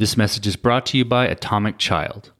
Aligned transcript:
This 0.00 0.16
message 0.16 0.46
is 0.46 0.56
brought 0.56 0.86
to 0.86 0.96
you 0.96 1.04
by 1.04 1.26
Atomic 1.26 1.76
Child. 1.76 2.32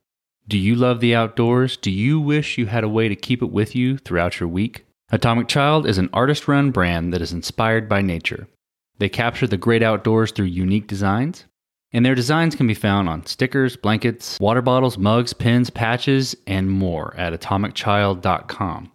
Do 0.48 0.56
you 0.56 0.74
love 0.74 1.00
the 1.00 1.14
outdoors? 1.14 1.76
Do 1.76 1.90
you 1.90 2.18
wish 2.18 2.56
you 2.56 2.64
had 2.64 2.84
a 2.84 2.88
way 2.88 3.06
to 3.06 3.14
keep 3.14 3.42
it 3.42 3.52
with 3.52 3.76
you 3.76 3.98
throughout 3.98 4.40
your 4.40 4.48
week? 4.48 4.86
Atomic 5.10 5.46
Child 5.46 5.86
is 5.86 5.98
an 5.98 6.08
artist 6.14 6.48
run 6.48 6.70
brand 6.70 7.12
that 7.12 7.20
is 7.20 7.34
inspired 7.34 7.86
by 7.86 8.00
nature. 8.00 8.48
They 8.96 9.10
capture 9.10 9.46
the 9.46 9.58
great 9.58 9.82
outdoors 9.82 10.32
through 10.32 10.46
unique 10.46 10.86
designs, 10.86 11.44
and 11.92 12.02
their 12.02 12.14
designs 12.14 12.54
can 12.54 12.66
be 12.66 12.72
found 12.72 13.10
on 13.10 13.26
stickers, 13.26 13.76
blankets, 13.76 14.40
water 14.40 14.62
bottles, 14.62 14.96
mugs, 14.96 15.34
pins, 15.34 15.68
patches, 15.68 16.34
and 16.46 16.70
more 16.70 17.14
at 17.18 17.38
atomicchild.com. 17.38 18.90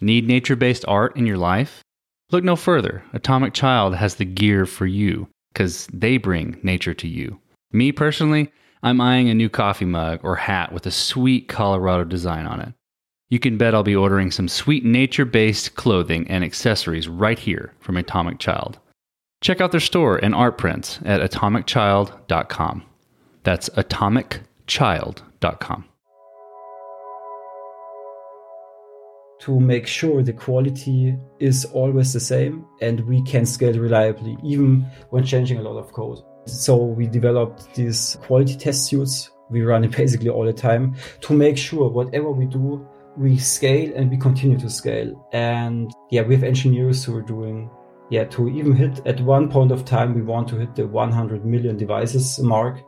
Need 0.00 0.26
nature 0.26 0.56
based 0.56 0.84
art 0.88 1.16
in 1.16 1.26
your 1.26 1.38
life? 1.38 1.84
Look 2.32 2.42
no 2.42 2.56
further. 2.56 3.04
Atomic 3.12 3.54
Child 3.54 3.94
has 3.94 4.16
the 4.16 4.24
gear 4.24 4.66
for 4.66 4.84
you 4.84 5.28
because 5.52 5.86
they 5.92 6.16
bring 6.16 6.58
nature 6.64 6.94
to 6.94 7.06
you. 7.06 7.38
Me 7.74 7.90
personally, 7.90 8.52
I'm 8.84 9.00
eyeing 9.00 9.28
a 9.28 9.34
new 9.34 9.48
coffee 9.48 9.84
mug 9.84 10.20
or 10.22 10.36
hat 10.36 10.72
with 10.72 10.86
a 10.86 10.92
sweet 10.92 11.48
Colorado 11.48 12.04
design 12.04 12.46
on 12.46 12.60
it. 12.60 12.72
You 13.30 13.40
can 13.40 13.58
bet 13.58 13.74
I'll 13.74 13.82
be 13.82 13.96
ordering 13.96 14.30
some 14.30 14.46
sweet 14.46 14.84
nature 14.84 15.24
based 15.24 15.74
clothing 15.74 16.30
and 16.30 16.44
accessories 16.44 17.08
right 17.08 17.36
here 17.36 17.74
from 17.80 17.96
Atomic 17.96 18.38
Child. 18.38 18.78
Check 19.40 19.60
out 19.60 19.72
their 19.72 19.80
store 19.80 20.18
and 20.18 20.36
art 20.36 20.56
prints 20.56 21.00
at 21.04 21.20
atomicchild.com. 21.20 22.84
That's 23.42 23.68
atomicchild.com. 23.70 25.84
To 29.40 29.58
make 29.58 29.88
sure 29.88 30.22
the 30.22 30.32
quality 30.32 31.16
is 31.40 31.64
always 31.64 32.12
the 32.12 32.20
same 32.20 32.64
and 32.80 33.00
we 33.00 33.20
can 33.24 33.44
scale 33.44 33.76
reliably, 33.76 34.38
even 34.44 34.82
when 35.10 35.24
changing 35.24 35.58
a 35.58 35.62
lot 35.62 35.76
of 35.76 35.92
code. 35.92 36.20
So 36.46 36.76
we 36.76 37.06
developed 37.06 37.74
these 37.74 38.18
quality 38.22 38.56
test 38.56 38.86
suits. 38.86 39.30
We 39.50 39.62
run 39.62 39.84
it 39.84 39.90
basically 39.96 40.28
all 40.28 40.44
the 40.44 40.52
time 40.52 40.96
to 41.20 41.34
make 41.34 41.56
sure 41.56 41.88
whatever 41.88 42.30
we 42.30 42.46
do, 42.46 42.86
we 43.16 43.38
scale 43.38 43.92
and 43.94 44.10
we 44.10 44.16
continue 44.16 44.58
to 44.58 44.70
scale. 44.70 45.28
And 45.32 45.92
yeah, 46.10 46.22
we 46.22 46.34
have 46.34 46.44
engineers 46.44 47.04
who 47.04 47.16
are 47.16 47.22
doing, 47.22 47.70
yeah, 48.10 48.24
to 48.24 48.48
even 48.48 48.74
hit 48.74 49.06
at 49.06 49.20
one 49.20 49.48
point 49.48 49.72
of 49.72 49.84
time, 49.84 50.14
we 50.14 50.22
want 50.22 50.48
to 50.48 50.56
hit 50.56 50.74
the 50.74 50.86
100 50.86 51.44
million 51.44 51.76
devices 51.76 52.38
mark, 52.40 52.80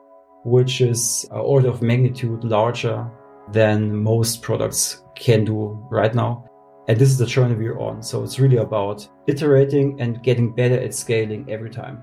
which 0.45 0.81
is 0.81 1.27
an 1.31 1.39
order 1.39 1.69
of 1.69 1.83
magnitude 1.83 2.45
larger 2.45 3.09
than 3.53 3.97
most 3.97 4.43
products 4.43 5.03
can 5.15 5.45
do 5.45 5.79
right 5.91 6.15
now. 6.15 6.45
And 6.89 6.99
this 6.99 7.09
is 7.09 7.19
the 7.19 7.27
journey 7.27 7.55
we're 7.55 7.79
on. 7.79 8.03
So 8.03 8.23
it's 8.23 8.39
really 8.39 8.59
about 8.59 9.09
iterating 9.27 10.01
and 10.01 10.23
getting 10.23 10.53
better 10.55 10.79
at 10.79 10.95
scaling 10.95 11.47
every 11.49 11.71
time. 11.71 12.03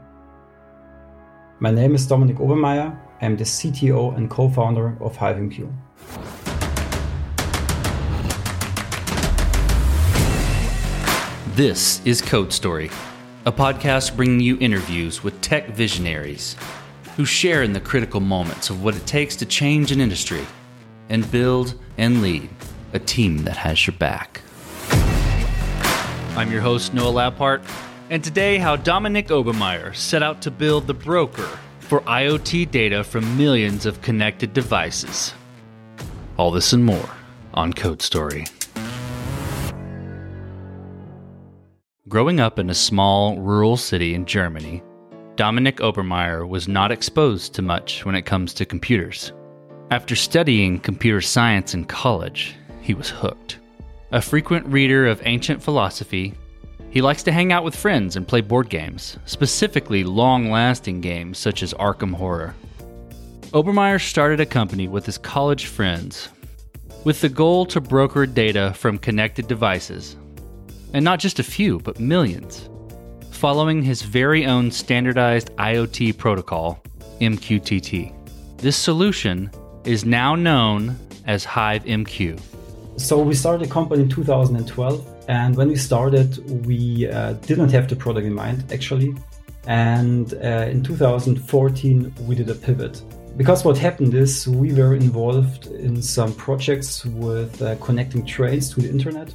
My 1.64 1.72
name 1.72 1.96
is 1.96 2.06
Dominik 2.06 2.40
Obermeier. 2.40 2.94
I'm 3.22 3.38
the 3.38 3.46
CTO 3.46 4.18
and 4.18 4.30
co-founder 4.30 4.98
of 5.00 5.16
HiveMQ. 5.16 5.72
This 11.56 12.06
is 12.06 12.22
Code 12.22 12.52
Story, 12.52 12.92
a 13.46 13.52
podcast 13.54 14.18
bringing 14.18 14.42
you 14.42 14.58
interviews 14.60 15.24
with 15.24 15.40
tech 15.40 15.70
visionaries 15.70 16.58
who 17.16 17.24
share 17.24 17.64
in 17.64 17.72
the 17.72 17.80
critical 17.80 18.20
moments 18.20 18.70
of 18.70 18.84
what 18.84 18.98
it 18.98 19.06
takes 19.06 19.38
to 19.38 19.46
change 19.46 19.94
an 19.94 20.02
industry 20.02 20.46
and 21.08 21.32
build 21.32 21.76
and 21.98 22.22
lead 22.22 22.50
a 22.92 23.00
team 23.00 23.38
that 23.46 23.56
has 23.56 23.88
your 23.88 23.96
back. 23.96 24.42
I'm 26.36 26.52
your 26.52 26.60
host, 26.60 26.94
Noah 26.94 27.14
Labhart, 27.14 27.64
and 28.10 28.24
today, 28.24 28.58
how 28.58 28.76
Dominik 28.76 29.28
Obermeier 29.28 29.96
set 29.96 30.24
out 30.24 30.42
to 30.42 30.52
build 30.52 30.88
the 30.88 30.94
broker 30.94 31.50
for 31.80 32.02
IoT 32.02 32.72
data 32.72 33.04
from 33.04 33.38
millions 33.38 33.86
of 33.86 34.02
connected 34.02 34.54
devices. 34.54 35.34
All 36.38 36.52
this 36.52 36.74
and 36.74 36.84
more 36.84 37.10
on 37.54 37.74
Code 37.74 38.02
Story. 38.02 38.46
Growing 42.08 42.40
up 42.40 42.60
in 42.60 42.70
a 42.70 42.76
small 42.76 43.40
rural 43.40 43.78
city 43.78 44.14
in 44.14 44.26
Germany, 44.26 44.84
Dominik 45.36 45.78
Obermeier 45.78 46.48
was 46.48 46.68
not 46.68 46.92
exposed 46.92 47.54
to 47.56 47.62
much 47.62 48.06
when 48.06 48.16
it 48.16 48.26
comes 48.26 48.54
to 48.54 48.66
computers. 48.66 49.34
After 49.90 50.16
studying 50.16 50.80
computer 50.80 51.22
science 51.22 51.74
in 51.74 51.86
college, 51.86 52.56
he 52.82 52.94
was 52.94 53.10
hooked. 53.10 53.60
A 54.12 54.22
frequent 54.22 54.66
reader 54.68 55.08
of 55.08 55.22
ancient 55.26 55.62
philosophy, 55.62 56.36
he 56.94 57.02
likes 57.02 57.24
to 57.24 57.32
hang 57.32 57.52
out 57.52 57.64
with 57.64 57.76
friends 57.76 58.16
and 58.16 58.28
play 58.28 58.40
board 58.40 58.70
games, 58.70 59.18
specifically 59.26 60.04
long 60.04 60.52
lasting 60.52 61.02
games 61.02 61.40
such 61.40 61.64
as 61.64 61.74
Arkham 61.74 62.14
Horror. 62.14 62.54
Obermeier 63.52 64.00
started 64.00 64.40
a 64.40 64.46
company 64.46 64.88
with 64.88 65.04
his 65.04 65.18
college 65.18 65.66
friends 65.66 66.30
with 67.04 67.20
the 67.22 67.30
goal 67.30 67.66
to 67.66 67.82
broker 67.82 68.28
data 68.28 68.74
from 68.76 69.00
connected 69.00 69.48
devices, 69.48 70.16
and 70.94 71.04
not 71.04 71.20
just 71.20 71.40
a 71.40 71.44
few, 71.44 71.80
but 71.80 72.00
millions, 72.00 72.70
following 73.32 73.82
his 73.82 74.04
very 74.04 74.46
own 74.46 74.70
standardized 74.70 75.50
IoT 75.58 76.16
protocol, 76.20 76.80
MQTT. 77.20 78.14
This 78.60 78.78
solution 78.78 79.50
is 79.84 80.06
now 80.06 80.36
known 80.36 80.96
as 81.26 81.44
HiveMQ. 81.44 82.40
So 82.98 83.20
we 83.20 83.34
started 83.34 83.68
the 83.68 83.74
company 83.74 84.04
in 84.04 84.10
2012 84.10 85.13
and 85.28 85.56
when 85.56 85.70
we 85.70 85.76
started, 85.76 86.66
we 86.66 87.10
uh, 87.10 87.34
didn't 87.34 87.70
have 87.70 87.88
the 87.88 87.96
product 87.96 88.26
in 88.28 88.34
mind 88.34 88.66
actually. 88.72 89.16
And 89.66 90.34
uh, 90.34 90.68
in 90.70 90.84
2014, 90.84 92.14
we 92.28 92.36
did 92.36 92.50
a 92.50 92.56
pivot. 92.56 93.02
Because 93.38 93.66
what 93.66 93.78
happened 93.78 94.14
is 94.14 94.48
we 94.48 94.74
were 94.74 94.94
involved 94.94 95.68
in 95.68 96.02
some 96.02 96.34
projects 96.36 97.06
with 97.06 97.62
uh, 97.62 97.76
connecting 97.78 98.26
trains 98.26 98.74
to 98.74 98.82
the 98.82 98.90
internet. 98.90 99.34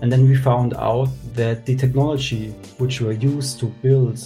And 0.00 0.10
then 0.10 0.28
we 0.28 0.34
found 0.34 0.74
out 0.74 1.08
that 1.34 1.66
the 1.66 1.76
technology 1.76 2.48
which 2.78 3.00
were 3.00 3.12
used 3.12 3.60
to 3.60 3.66
build 3.66 4.18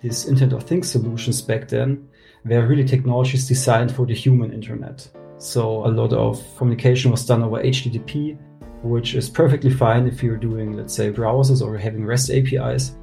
these 0.00 0.26
Internet 0.26 0.54
of 0.54 0.64
Things 0.64 0.90
solutions 0.90 1.40
back 1.40 1.68
then 1.68 2.08
were 2.44 2.66
really 2.66 2.84
technologies 2.84 3.48
designed 3.48 3.94
for 3.94 4.04
the 4.04 4.14
human 4.14 4.52
internet. 4.52 5.08
So 5.38 5.86
a 5.86 5.88
lot 5.88 6.12
of 6.12 6.40
communication 6.56 7.10
was 7.10 7.24
done 7.24 7.42
over 7.42 7.62
HTTP 7.62 8.38
which 8.82 9.14
is 9.14 9.30
perfectly 9.30 9.70
fine 9.70 10.06
if 10.06 10.22
you're 10.22 10.36
doing, 10.36 10.76
let's 10.76 10.94
say, 10.94 11.10
browsers 11.12 11.62
or 11.64 11.76
having 11.78 12.04
REST 12.04 12.30
APIs. 12.30 12.96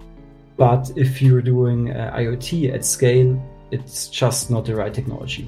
But 0.58 0.92
if 0.96 1.22
you're 1.22 1.42
doing 1.42 1.92
uh, 1.92 2.14
IoT 2.16 2.74
at 2.74 2.84
scale, 2.84 3.42
it's 3.72 4.08
just 4.10 4.50
not 4.52 4.66
the 4.66 4.76
right 4.76 4.94
technology. 4.94 5.48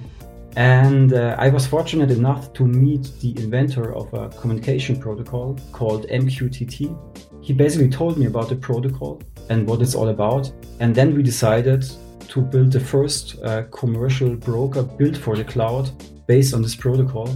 And 0.56 1.14
uh, 1.14 1.36
I 1.38 1.50
was 1.50 1.66
fortunate 1.66 2.12
enough 2.12 2.54
to 2.54 2.66
meet 2.66 3.10
the 3.22 3.32
inventor 3.42 3.96
of 3.96 4.14
a 4.14 4.30
communication 4.30 5.00
protocol 5.00 5.58
called 5.72 6.08
MQTT. 6.08 6.96
He 7.42 7.54
basically 7.54 7.90
told 7.90 8.18
me 8.18 8.26
about 8.26 8.50
the 8.50 8.56
protocol 8.56 9.22
and 9.50 9.66
what 9.68 9.82
it's 9.82 9.96
all 9.96 10.10
about. 10.10 10.52
And 10.80 10.94
then 10.94 11.16
we 11.16 11.24
decided 11.24 11.86
to 12.28 12.42
build 12.42 12.72
the 12.72 12.80
first 12.80 13.42
uh, 13.44 13.64
commercial 13.72 14.36
broker 14.36 14.84
built 14.84 15.18
for 15.18 15.36
the 15.36 15.44
cloud 15.44 15.90
based 16.28 16.54
on 16.54 16.62
this 16.62 16.76
protocol 16.76 17.28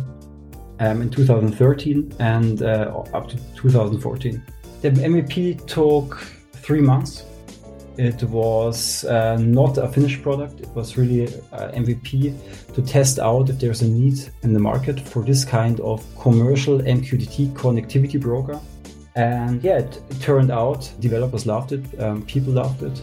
um, 0.79 1.01
in 1.01 1.09
2013 1.09 2.13
and 2.19 2.61
uh, 2.61 3.03
up 3.13 3.29
to 3.29 3.37
2014. 3.55 4.43
The 4.81 4.89
MVP 4.91 5.65
took 5.67 6.17
three 6.53 6.81
months. 6.81 7.23
It 7.97 8.21
was 8.23 9.05
uh, 9.05 9.37
not 9.37 9.77
a 9.77 9.87
finished 9.87 10.21
product. 10.21 10.59
It 10.59 10.69
was 10.69 10.97
really 10.97 11.27
uh, 11.53 11.71
MVP 11.71 12.73
to 12.73 12.81
test 12.81 13.19
out 13.19 13.49
if 13.49 13.59
there's 13.59 13.81
a 13.81 13.87
need 13.87 14.19
in 14.43 14.53
the 14.53 14.59
market 14.59 14.99
for 14.99 15.23
this 15.23 15.45
kind 15.45 15.79
of 15.79 16.03
commercial 16.19 16.79
MQTT 16.79 17.53
connectivity 17.53 18.19
broker. 18.19 18.59
And 19.15 19.63
yeah, 19.63 19.77
it, 19.77 20.01
it 20.09 20.19
turned 20.19 20.51
out 20.51 20.91
developers 20.99 21.45
loved 21.45 21.71
it, 21.71 22.01
um, 22.01 22.25
people 22.25 22.51
loved 22.51 22.83
it, 22.83 23.01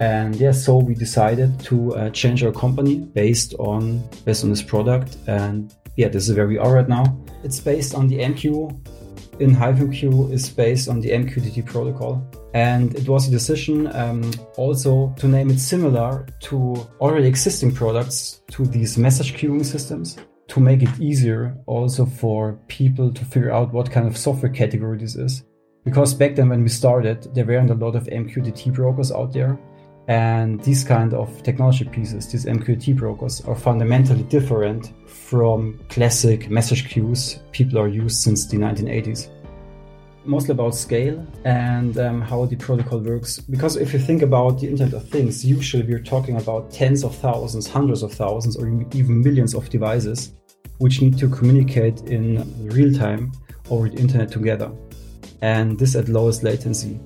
and 0.00 0.36
yeah, 0.36 0.52
so 0.52 0.76
we 0.76 0.94
decided 0.94 1.58
to 1.60 1.94
uh, 1.94 2.10
change 2.10 2.44
our 2.44 2.52
company 2.52 3.00
based 3.00 3.54
on 3.58 4.02
based 4.24 4.44
on 4.44 4.50
this 4.50 4.62
product 4.62 5.16
and 5.26 5.74
yeah, 5.98 6.06
this 6.06 6.28
is 6.28 6.36
where 6.36 6.46
we 6.46 6.58
are 6.58 6.74
right 6.74 6.88
now. 6.88 7.04
It's 7.42 7.58
based 7.58 7.94
on 7.94 8.06
the 8.06 8.18
MQ. 8.18 9.40
In 9.40 9.54
HiveMQ 9.54 10.32
is 10.32 10.48
based 10.48 10.88
on 10.88 11.00
the 11.00 11.10
MQTT 11.10 11.66
protocol. 11.66 12.24
And 12.54 12.94
it 12.94 13.08
was 13.08 13.28
a 13.28 13.30
decision 13.30 13.88
um, 13.94 14.30
also 14.56 15.14
to 15.18 15.26
name 15.26 15.50
it 15.50 15.58
similar 15.58 16.26
to 16.42 16.56
already 17.00 17.26
existing 17.26 17.74
products 17.74 18.42
to 18.52 18.64
these 18.64 18.96
message 18.96 19.34
queuing 19.34 19.64
systems 19.64 20.18
to 20.48 20.60
make 20.60 20.82
it 20.82 21.00
easier 21.00 21.56
also 21.66 22.06
for 22.06 22.58
people 22.68 23.12
to 23.12 23.24
figure 23.24 23.52
out 23.52 23.72
what 23.72 23.90
kind 23.90 24.06
of 24.06 24.16
software 24.16 24.52
category 24.52 24.98
this 24.98 25.16
is. 25.16 25.44
Because 25.84 26.14
back 26.14 26.36
then 26.36 26.48
when 26.48 26.62
we 26.62 26.68
started, 26.68 27.34
there 27.34 27.44
weren't 27.44 27.70
a 27.70 27.74
lot 27.74 27.96
of 27.96 28.04
MQTT 28.04 28.72
brokers 28.72 29.10
out 29.10 29.32
there. 29.32 29.58
And 30.08 30.58
these 30.64 30.84
kind 30.84 31.12
of 31.12 31.42
technology 31.42 31.84
pieces, 31.84 32.32
these 32.32 32.46
MQTT 32.46 32.96
brokers, 32.96 33.42
are 33.42 33.54
fundamentally 33.54 34.22
different 34.24 34.92
from 35.06 35.78
classic 35.90 36.48
message 36.48 36.88
queues 36.88 37.40
people 37.52 37.78
are 37.78 37.88
used 37.88 38.16
since 38.16 38.46
the 38.46 38.56
1980s. 38.56 39.28
mostly 40.24 40.52
about 40.52 40.74
scale 40.74 41.26
and 41.44 41.96
um, 41.98 42.20
how 42.20 42.44
the 42.44 42.56
protocol 42.56 42.98
works. 42.98 43.38
Because 43.38 43.76
if 43.76 43.92
you 43.92 43.98
think 43.98 44.22
about 44.22 44.60
the 44.60 44.68
Internet 44.68 44.94
of 44.94 45.08
Things, 45.08 45.44
usually 45.44 45.84
we're 45.84 46.02
talking 46.02 46.36
about 46.36 46.70
tens 46.70 47.02
of 47.02 47.14
thousands, 47.16 47.66
hundreds 47.66 48.02
of 48.02 48.12
thousands, 48.12 48.56
or 48.56 48.68
even 48.92 49.22
millions 49.22 49.54
of 49.54 49.70
devices 49.70 50.32
which 50.78 51.02
need 51.02 51.18
to 51.18 51.28
communicate 51.28 52.00
in 52.02 52.44
real 52.68 52.96
time 52.96 53.32
over 53.70 53.88
the 53.88 53.98
internet 53.98 54.30
together. 54.30 54.70
And 55.42 55.78
this 55.78 55.94
at 55.96 56.08
lowest 56.08 56.42
latency. 56.42 57.00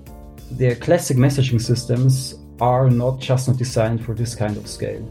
The 0.52 0.76
classic 0.76 1.16
messaging 1.16 1.60
systems 1.60 2.34
are 2.62 2.88
not 2.88 3.18
just 3.18 3.48
not 3.48 3.58
designed 3.58 4.04
for 4.04 4.14
this 4.14 4.36
kind 4.36 4.56
of 4.56 4.68
scale. 4.68 5.04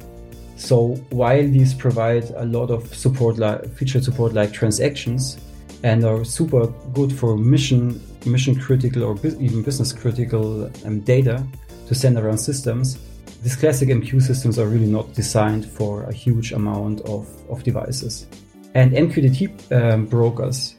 So 0.56 0.96
while 1.10 1.44
these 1.44 1.74
provide 1.74 2.30
a 2.38 2.46
lot 2.46 2.72
of 2.72 2.96
support 2.96 3.38
like 3.38 3.68
feature 3.76 4.02
support 4.02 4.34
like 4.34 4.54
transactions 4.54 5.38
and 5.84 6.06
are 6.06 6.24
super 6.24 6.68
good 6.94 7.12
for 7.12 7.38
mission 7.38 8.00
mission 8.26 8.56
critical 8.56 9.04
or 9.04 9.16
even 9.26 9.64
business 9.64 9.92
critical 9.92 10.72
um, 10.86 11.02
data 11.02 11.46
to 11.88 11.94
send 11.94 12.18
around 12.18 12.38
systems, 12.38 12.98
these 13.44 13.56
classic 13.56 13.90
MQ 13.90 14.22
systems 14.22 14.58
are 14.58 14.68
really 14.68 14.86
not 14.86 15.12
designed 15.14 15.66
for 15.66 16.04
a 16.04 16.14
huge 16.14 16.54
amount 16.54 17.02
of, 17.02 17.28
of 17.50 17.64
devices. 17.64 18.28
And 18.76 18.94
MQTT 18.94 19.72
um, 19.72 20.06
brokers 20.06 20.76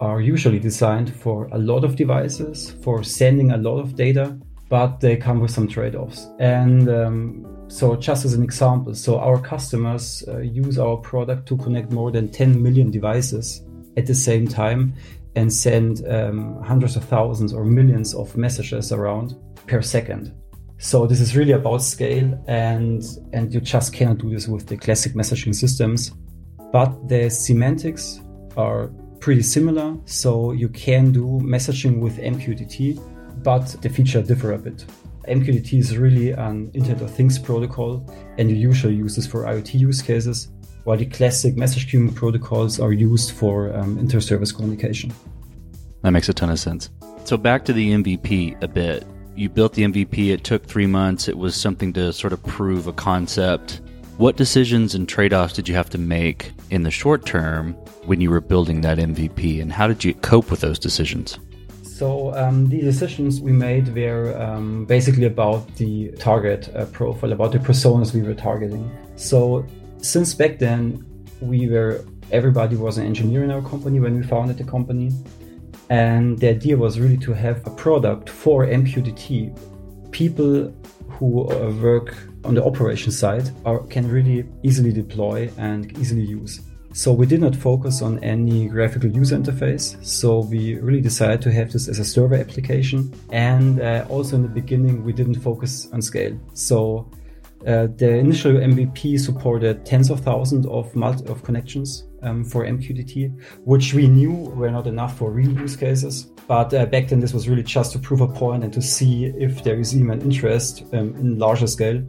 are 0.00 0.20
usually 0.20 0.58
designed 0.58 1.14
for 1.14 1.48
a 1.52 1.58
lot 1.58 1.84
of 1.84 1.94
devices, 1.96 2.72
for 2.82 3.04
sending 3.04 3.52
a 3.52 3.56
lot 3.56 3.78
of 3.78 3.94
data, 3.94 4.36
but 4.70 5.00
they 5.00 5.16
come 5.16 5.40
with 5.40 5.50
some 5.50 5.68
trade 5.68 5.96
offs. 5.96 6.28
And 6.38 6.88
um, 6.88 7.66
so, 7.68 7.96
just 7.96 8.24
as 8.24 8.32
an 8.32 8.42
example, 8.42 8.94
so 8.94 9.18
our 9.18 9.38
customers 9.38 10.24
uh, 10.28 10.38
use 10.38 10.78
our 10.78 10.96
product 10.96 11.46
to 11.48 11.56
connect 11.58 11.92
more 11.92 12.10
than 12.10 12.30
10 12.30 12.62
million 12.62 12.90
devices 12.90 13.62
at 13.96 14.06
the 14.06 14.14
same 14.14 14.48
time 14.48 14.94
and 15.34 15.52
send 15.52 16.06
um, 16.08 16.62
hundreds 16.62 16.96
of 16.96 17.04
thousands 17.04 17.52
or 17.52 17.64
millions 17.64 18.14
of 18.14 18.36
messages 18.36 18.92
around 18.92 19.34
per 19.66 19.82
second. 19.82 20.32
So 20.78 21.06
this 21.06 21.20
is 21.20 21.36
really 21.36 21.52
about 21.52 21.82
scale, 21.82 22.42
and 22.46 23.02
and 23.32 23.52
you 23.52 23.60
just 23.60 23.92
cannot 23.92 24.18
do 24.18 24.30
this 24.30 24.48
with 24.48 24.66
the 24.66 24.76
classic 24.76 25.12
messaging 25.12 25.54
systems. 25.54 26.12
But 26.72 27.08
the 27.08 27.28
semantics 27.28 28.20
are 28.56 28.88
pretty 29.18 29.42
similar, 29.42 29.96
so 30.06 30.52
you 30.52 30.68
can 30.68 31.12
do 31.12 31.40
messaging 31.42 32.00
with 32.00 32.18
MQTT, 32.18 32.98
but 33.42 33.66
the 33.82 33.88
feature 33.88 34.22
differ 34.22 34.52
a 34.52 34.58
bit. 34.58 34.84
MQTT 35.28 35.78
is 35.78 35.96
really 35.96 36.32
an 36.32 36.70
Internet 36.74 37.02
of 37.02 37.10
Things 37.10 37.38
protocol, 37.38 38.04
and 38.38 38.50
you 38.50 38.56
usually 38.56 38.94
use 38.94 39.16
this 39.16 39.26
for 39.26 39.44
IoT 39.44 39.78
use 39.78 40.02
cases, 40.02 40.48
while 40.84 40.96
the 40.96 41.06
classic 41.06 41.56
message 41.56 41.90
queuing 41.90 42.14
protocols 42.14 42.80
are 42.80 42.92
used 42.92 43.32
for 43.32 43.72
um, 43.76 43.98
inter-service 43.98 44.50
communication. 44.50 45.12
That 46.02 46.10
makes 46.10 46.28
a 46.28 46.34
ton 46.34 46.50
of 46.50 46.58
sense. 46.58 46.90
So 47.24 47.36
back 47.36 47.64
to 47.66 47.72
the 47.72 47.92
MVP 47.92 48.62
a 48.62 48.68
bit. 48.68 49.06
You 49.36 49.48
built 49.48 49.74
the 49.74 49.84
MVP, 49.84 50.32
it 50.32 50.42
took 50.42 50.66
three 50.66 50.86
months, 50.86 51.28
it 51.28 51.38
was 51.38 51.54
something 51.54 51.92
to 51.92 52.12
sort 52.12 52.32
of 52.32 52.42
prove 52.44 52.86
a 52.86 52.92
concept. 52.92 53.82
What 54.16 54.36
decisions 54.36 54.94
and 54.94 55.08
trade 55.08 55.32
offs 55.32 55.54
did 55.54 55.68
you 55.68 55.74
have 55.74 55.90
to 55.90 55.98
make 55.98 56.52
in 56.70 56.82
the 56.82 56.90
short 56.90 57.24
term 57.24 57.74
when 58.04 58.20
you 58.20 58.30
were 58.30 58.40
building 58.40 58.80
that 58.80 58.98
MVP, 58.98 59.62
and 59.62 59.72
how 59.72 59.86
did 59.86 60.02
you 60.02 60.14
cope 60.14 60.50
with 60.50 60.60
those 60.60 60.78
decisions? 60.78 61.38
So 62.00 62.34
um, 62.34 62.66
the 62.70 62.80
decisions 62.80 63.42
we 63.42 63.52
made 63.52 63.94
were 63.94 64.34
um, 64.40 64.86
basically 64.86 65.26
about 65.26 65.76
the 65.76 66.10
target 66.12 66.74
uh, 66.74 66.86
profile, 66.86 67.30
about 67.30 67.52
the 67.52 67.58
personas 67.58 68.14
we 68.14 68.22
were 68.22 68.32
targeting. 68.32 68.90
So 69.16 69.66
since 69.98 70.32
back 70.32 70.58
then, 70.58 71.04
we 71.42 71.68
were 71.68 72.02
everybody 72.32 72.76
was 72.76 72.96
an 72.96 73.04
engineer 73.04 73.44
in 73.44 73.50
our 73.50 73.60
company 73.60 74.00
when 74.00 74.16
we 74.16 74.22
founded 74.22 74.56
the 74.56 74.64
company, 74.64 75.12
and 75.90 76.38
the 76.38 76.48
idea 76.48 76.74
was 76.74 76.98
really 76.98 77.18
to 77.18 77.34
have 77.34 77.58
a 77.66 77.70
product 77.84 78.30
for 78.30 78.64
MQTT. 78.64 79.30
People 80.10 80.72
who 81.10 81.50
uh, 81.50 81.70
work 81.82 82.16
on 82.44 82.54
the 82.54 82.64
operation 82.64 83.12
side 83.12 83.50
are, 83.66 83.80
can 83.88 84.08
really 84.08 84.48
easily 84.62 84.90
deploy 84.90 85.50
and 85.58 85.92
easily 85.98 86.24
use. 86.24 86.62
So 86.92 87.12
we 87.12 87.26
did 87.26 87.40
not 87.40 87.54
focus 87.54 88.02
on 88.02 88.22
any 88.24 88.66
graphical 88.66 89.10
user 89.10 89.36
interface. 89.36 90.02
So 90.04 90.40
we 90.40 90.74
really 90.76 91.00
decided 91.00 91.40
to 91.42 91.52
have 91.52 91.72
this 91.72 91.88
as 91.88 92.00
a 92.00 92.04
server 92.04 92.34
application. 92.34 93.14
And 93.30 93.80
uh, 93.80 94.06
also 94.08 94.36
in 94.36 94.42
the 94.42 94.48
beginning, 94.48 95.04
we 95.04 95.12
didn't 95.12 95.40
focus 95.40 95.88
on 95.92 96.02
scale. 96.02 96.38
So 96.54 97.08
uh, 97.66 97.88
the 97.96 98.08
initial 98.16 98.52
MVP 98.52 99.20
supported 99.20 99.84
tens 99.84 100.10
of 100.10 100.20
thousands 100.20 100.66
of 100.66 100.94
multi- 100.96 101.26
of 101.26 101.44
connections 101.44 102.08
um, 102.22 102.42
for 102.42 102.64
MQTT, 102.64 103.38
which 103.64 103.94
we 103.94 104.08
knew 104.08 104.32
were 104.32 104.70
not 104.70 104.86
enough 104.86 105.16
for 105.16 105.30
real 105.30 105.52
use 105.52 105.76
cases. 105.76 106.24
But 106.48 106.74
uh, 106.74 106.86
back 106.86 107.08
then, 107.08 107.20
this 107.20 107.32
was 107.32 107.48
really 107.48 107.62
just 107.62 107.92
to 107.92 107.98
prove 107.98 108.22
a 108.22 108.26
point 108.26 108.64
and 108.64 108.72
to 108.72 108.82
see 108.82 109.26
if 109.26 109.62
there 109.62 109.78
is 109.78 109.94
even 109.94 110.20
interest 110.22 110.84
um, 110.92 111.14
in 111.16 111.38
larger 111.38 111.66
scale. 111.66 112.02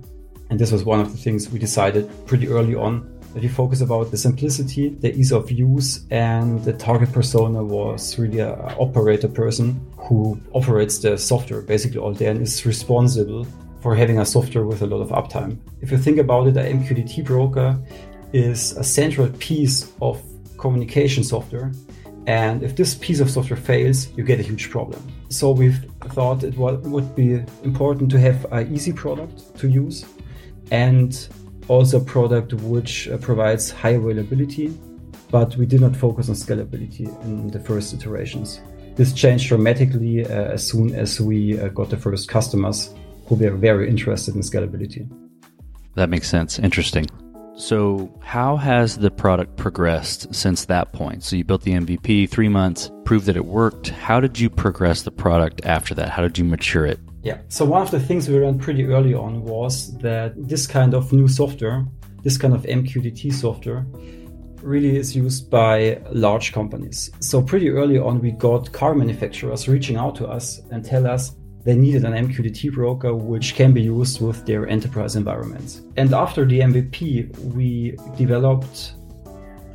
And 0.49 0.59
this 0.59 0.71
was 0.71 0.83
one 0.83 0.99
of 0.99 1.11
the 1.11 1.17
things 1.17 1.49
we 1.49 1.59
decided 1.59 2.09
pretty 2.25 2.47
early 2.47 2.75
on 2.75 3.10
we 3.35 3.47
focus 3.47 3.81
about 3.81 4.11
the 4.11 4.17
simplicity, 4.17 4.89
the 4.89 5.13
ease 5.15 5.31
of 5.31 5.49
use, 5.51 6.05
and 6.11 6.63
the 6.63 6.73
target 6.73 7.11
persona 7.11 7.63
was 7.63 8.17
really 8.19 8.39
an 8.39 8.51
operator 8.79 9.27
person 9.27 9.79
who 9.97 10.39
operates 10.53 10.99
the 10.99 11.17
software 11.17 11.61
basically 11.61 11.99
all 11.99 12.13
day 12.13 12.27
and 12.27 12.41
is 12.41 12.65
responsible 12.65 13.47
for 13.81 13.95
having 13.95 14.19
a 14.19 14.25
software 14.25 14.65
with 14.65 14.81
a 14.81 14.85
lot 14.85 15.01
of 15.01 15.09
uptime. 15.09 15.57
If 15.81 15.91
you 15.91 15.97
think 15.97 16.17
about 16.17 16.47
it, 16.47 16.57
an 16.57 16.83
MQTT 16.83 17.25
broker 17.25 17.79
is 18.33 18.73
a 18.73 18.83
central 18.83 19.29
piece 19.39 19.91
of 20.01 20.21
communication 20.57 21.23
software. 21.23 21.71
And 22.27 22.61
if 22.61 22.75
this 22.75 22.95
piece 22.95 23.19
of 23.19 23.31
software 23.31 23.57
fails, 23.57 24.09
you 24.15 24.23
get 24.23 24.39
a 24.39 24.43
huge 24.43 24.69
problem. 24.69 25.01
So 25.29 25.51
we've 25.51 25.83
thought 26.09 26.43
it 26.43 26.55
would 26.55 27.15
be 27.15 27.43
important 27.63 28.11
to 28.11 28.19
have 28.19 28.45
an 28.51 28.73
easy 28.73 28.93
product 28.93 29.57
to 29.59 29.67
use 29.67 30.05
and 30.71 31.27
also 31.71 32.01
a 32.01 32.03
product 32.03 32.53
which 32.53 33.07
uh, 33.07 33.17
provides 33.17 33.71
high 33.71 33.91
availability, 33.91 34.67
but 35.31 35.55
we 35.55 35.65
did 35.65 35.79
not 35.79 35.95
focus 35.95 36.27
on 36.27 36.35
scalability 36.35 37.07
in 37.23 37.47
the 37.47 37.59
first 37.59 37.93
iterations. 37.93 38.59
This 38.95 39.13
changed 39.13 39.47
dramatically 39.47 40.25
uh, 40.25 40.27
as 40.27 40.67
soon 40.67 40.93
as 40.93 41.21
we 41.21 41.57
uh, 41.57 41.69
got 41.69 41.89
the 41.89 41.95
first 41.95 42.27
customers 42.27 42.93
who 43.25 43.35
were 43.35 43.51
very 43.51 43.89
interested 43.89 44.35
in 44.35 44.41
scalability. 44.41 45.09
That 45.95 46.09
makes 46.09 46.27
sense. 46.27 46.59
Interesting. 46.59 47.07
So, 47.55 48.13
how 48.21 48.57
has 48.57 48.97
the 48.97 49.11
product 49.11 49.55
progressed 49.55 50.33
since 50.35 50.65
that 50.65 50.91
point? 50.91 51.23
So, 51.23 51.37
you 51.37 51.45
built 51.45 51.61
the 51.61 51.73
MVP 51.73 52.29
three 52.29 52.49
months, 52.49 52.91
proved 53.05 53.27
that 53.27 53.37
it 53.37 53.45
worked. 53.45 53.89
How 53.89 54.19
did 54.19 54.37
you 54.39 54.49
progress 54.49 55.03
the 55.03 55.11
product 55.11 55.65
after 55.65 55.93
that? 55.95 56.09
How 56.09 56.21
did 56.21 56.37
you 56.37 56.43
mature 56.43 56.85
it? 56.85 56.99
Yeah. 57.23 57.39
So 57.49 57.65
one 57.65 57.81
of 57.81 57.91
the 57.91 57.99
things 57.99 58.27
we 58.27 58.39
learned 58.39 58.61
pretty 58.61 58.85
early 58.85 59.13
on 59.13 59.43
was 59.43 59.95
that 59.97 60.33
this 60.35 60.65
kind 60.65 60.93
of 60.93 61.13
new 61.13 61.27
software, 61.27 61.85
this 62.23 62.37
kind 62.37 62.53
of 62.53 62.63
MQTT 62.63 63.33
software, 63.33 63.85
really 64.63 64.97
is 64.97 65.15
used 65.15 65.49
by 65.49 66.01
large 66.11 66.51
companies. 66.51 67.11
So 67.19 67.41
pretty 67.41 67.69
early 67.69 67.97
on, 67.97 68.21
we 68.21 68.31
got 68.31 68.71
car 68.71 68.95
manufacturers 68.95 69.67
reaching 69.67 69.97
out 69.97 70.15
to 70.15 70.27
us 70.27 70.61
and 70.71 70.83
tell 70.83 71.07
us 71.07 71.35
they 71.63 71.75
needed 71.75 72.05
an 72.05 72.13
MQTT 72.13 72.73
broker 72.73 73.15
which 73.15 73.55
can 73.55 73.71
be 73.71 73.83
used 73.83 74.19
with 74.19 74.45
their 74.45 74.67
enterprise 74.67 75.15
environments. 75.15 75.81
And 75.97 76.13
after 76.13 76.45
the 76.45 76.59
MVP, 76.59 77.37
we 77.53 77.95
developed 78.17 78.95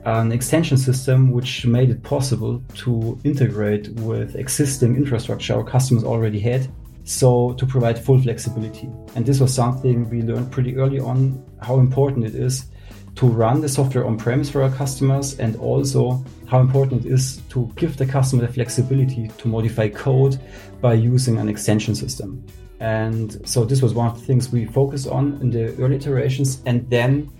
an 0.05 0.33
extension 0.33 0.77
system 0.77 1.31
which 1.31 1.67
made 1.67 1.91
it 1.91 2.03
possible 2.03 2.63
to 2.75 3.19
integrate 3.25 3.89
with 3.95 4.37
existing 4.37 4.97
infrastructure 4.97 5.55
our 5.55 5.65
customers 5.65 6.05
already 6.05 6.39
had 6.39 6.69
so 7.07 7.53
to 7.55 7.65
provide 7.65 7.99
full 7.99 8.21
flexibility. 8.21 8.91
And 9.15 9.25
this 9.25 9.41
was 9.41 9.55
something 9.55 10.11
we 10.11 10.23
learned 10.23 10.51
pretty 10.51 10.77
early 10.77 10.99
on 10.99 11.43
how 11.63 11.79
important 11.79 12.27
it 12.27 12.35
is 12.35 12.67
to 13.15 13.27
run 13.27 13.61
the 13.61 13.69
software 13.69 14.05
on 14.05 14.19
premise 14.19 14.51
for 14.51 14.63
our 14.63 14.71
customers 14.71 15.39
and 15.39 15.57
also 15.57 16.23
how 16.47 16.61
important 16.61 17.07
it 17.07 17.13
is 17.13 17.41
to 17.49 17.73
give 17.77 17.97
the 17.97 18.05
customer 18.05 18.47
the 18.47 18.53
flexibility 18.53 19.29
to 19.39 19.49
modify 19.49 19.89
code 19.89 20.39
by 20.81 20.95
using 20.95 21.39
an 21.39 21.49
extension 21.49 21.95
system. 21.95 22.45
And 22.81 23.41
so 23.49 23.65
this 23.65 23.81
was 23.81 23.95
one 23.95 24.09
of 24.09 24.19
the 24.19 24.27
things 24.27 24.51
we 24.51 24.67
focused 24.67 25.07
on 25.07 25.39
in 25.41 25.51
the 25.51 25.75
early 25.83 25.97
iterations. 25.97 26.61
And 26.67 26.91
then 26.91 27.31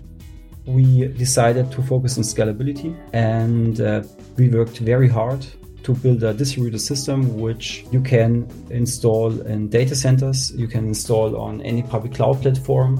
we 0.65 1.07
decided 1.09 1.71
to 1.73 1.81
focus 1.81 2.17
on 2.17 2.23
scalability 2.23 2.97
and 3.13 3.81
uh, 3.81 4.03
we 4.37 4.49
worked 4.49 4.79
very 4.79 5.07
hard 5.07 5.45
to 5.87 5.95
build 5.95 6.21
a 6.21 6.33
distributed 6.33 6.79
system 6.79 7.39
which 7.39 7.85
you 7.91 8.01
can 8.01 8.45
install 8.69 9.29
in 9.53 9.69
data 9.69 9.95
centers, 9.95 10.51
you 10.51 10.67
can 10.67 10.85
install 10.85 11.37
on 11.37 11.61
any 11.61 11.81
public 11.81 12.13
cloud 12.13 12.41
platform, 12.41 12.93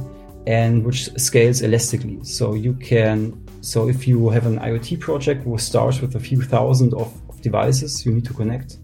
and 0.48 0.86
which 0.86 1.10
scales 1.18 1.62
elastically. 1.62 2.24
So 2.24 2.54
you 2.54 2.74
can, 2.76 3.20
so 3.60 3.90
if 3.90 4.08
you 4.08 4.30
have 4.30 4.46
an 4.46 4.58
IoT 4.60 5.02
project 5.02 5.46
which 5.46 5.64
starts 5.64 6.00
with 6.00 6.16
a 6.16 6.20
few 6.22 6.42
thousand 6.42 6.94
of, 6.94 7.12
of 7.28 7.42
devices 7.42 8.06
you 8.06 8.14
need 8.14 8.24
to 8.24 8.34
connect, 8.34 8.78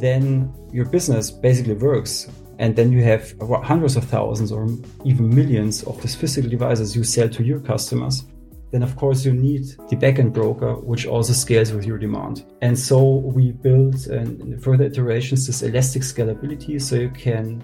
then 0.00 0.52
your 0.72 0.86
business 0.86 1.30
basically 1.30 1.74
works. 1.74 2.26
And 2.58 2.74
then 2.74 2.90
you 2.90 3.04
have 3.04 3.34
hundreds 3.62 3.94
of 3.94 4.02
thousands 4.02 4.50
or 4.50 4.66
even 5.04 5.32
millions 5.32 5.84
of 5.84 6.02
these 6.02 6.16
physical 6.16 6.50
devices 6.50 6.96
you 6.96 7.04
sell 7.04 7.28
to 7.28 7.44
your 7.44 7.60
customers 7.60 8.24
then 8.74 8.82
of 8.82 8.96
course 8.96 9.24
you 9.24 9.32
need 9.32 9.62
the 9.88 9.94
backend 9.94 10.32
broker, 10.32 10.74
which 10.74 11.06
also 11.06 11.32
scales 11.32 11.72
with 11.72 11.86
your 11.86 11.96
demand. 11.96 12.44
And 12.60 12.76
so 12.76 13.18
we 13.18 13.52
built 13.52 14.08
in 14.08 14.58
further 14.58 14.86
iterations 14.86 15.46
this 15.46 15.62
elastic 15.62 16.02
scalability 16.02 16.82
so 16.82 16.96
you 16.96 17.10
can 17.10 17.62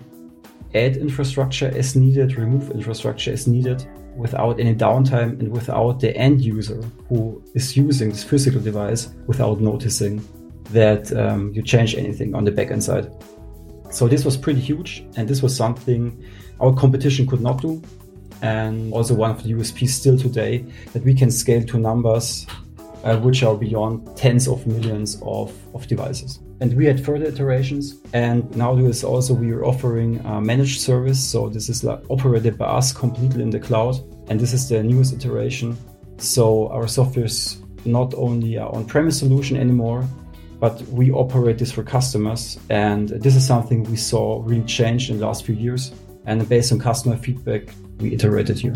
add 0.72 0.96
infrastructure 0.96 1.66
as 1.74 1.96
needed, 1.96 2.36
remove 2.36 2.70
infrastructure 2.70 3.32
as 3.32 3.48
needed 3.48 3.84
without 4.14 4.60
any 4.60 4.72
downtime 4.72 5.30
and 5.40 5.50
without 5.50 5.98
the 5.98 6.16
end 6.16 6.42
user 6.42 6.80
who 7.08 7.42
is 7.56 7.76
using 7.76 8.10
this 8.10 8.22
physical 8.22 8.60
device 8.60 9.08
without 9.26 9.60
noticing 9.60 10.24
that 10.66 11.12
um, 11.16 11.52
you 11.52 11.60
change 11.60 11.96
anything 11.96 12.36
on 12.36 12.44
the 12.44 12.52
backend 12.52 12.84
side. 12.84 13.10
So 13.90 14.06
this 14.06 14.24
was 14.24 14.36
pretty 14.36 14.60
huge, 14.60 15.04
and 15.16 15.26
this 15.28 15.42
was 15.42 15.56
something 15.56 16.24
our 16.60 16.72
competition 16.72 17.26
could 17.26 17.40
not 17.40 17.60
do 17.60 17.82
and 18.42 18.92
also 18.92 19.14
one 19.14 19.30
of 19.30 19.42
the 19.42 19.52
USPs 19.52 19.90
still 19.90 20.18
today 20.18 20.64
that 20.92 21.02
we 21.02 21.14
can 21.14 21.30
scale 21.30 21.64
to 21.64 21.78
numbers 21.78 22.46
uh, 23.04 23.16
which 23.18 23.42
are 23.42 23.54
beyond 23.54 24.16
tens 24.16 24.46
of 24.48 24.66
millions 24.66 25.20
of, 25.22 25.52
of 25.74 25.86
devices. 25.86 26.40
And 26.60 26.74
we 26.74 26.84
had 26.84 27.02
further 27.02 27.26
iterations, 27.26 27.96
and 28.12 28.54
now 28.54 28.74
this 28.74 29.02
also 29.02 29.32
we 29.32 29.50
are 29.52 29.64
offering 29.64 30.18
a 30.26 30.40
managed 30.40 30.80
service. 30.80 31.22
So 31.22 31.48
this 31.48 31.70
is 31.70 31.82
like 31.82 32.00
operated 32.10 32.58
by 32.58 32.66
us 32.66 32.92
completely 32.92 33.42
in 33.42 33.50
the 33.50 33.60
cloud, 33.60 33.96
and 34.28 34.38
this 34.38 34.52
is 34.52 34.68
the 34.68 34.82
newest 34.82 35.14
iteration. 35.14 35.76
So 36.18 36.68
our 36.68 36.86
software 36.86 37.24
is 37.24 37.62
not 37.86 38.12
only 38.14 38.56
an 38.56 38.64
on-premise 38.64 39.18
solution 39.18 39.56
anymore, 39.56 40.06
but 40.58 40.82
we 40.88 41.10
operate 41.10 41.56
this 41.56 41.72
for 41.72 41.82
customers, 41.82 42.58
and 42.68 43.08
this 43.08 43.34
is 43.34 43.46
something 43.46 43.84
we 43.84 43.96
saw 43.96 44.42
really 44.44 44.64
change 44.64 45.10
in 45.10 45.18
the 45.18 45.26
last 45.26 45.46
few 45.46 45.54
years. 45.54 45.92
And 46.26 46.46
based 46.46 46.70
on 46.70 46.78
customer 46.78 47.16
feedback, 47.16 47.74
we 48.00 48.14
iterated 48.14 48.58
here. 48.58 48.74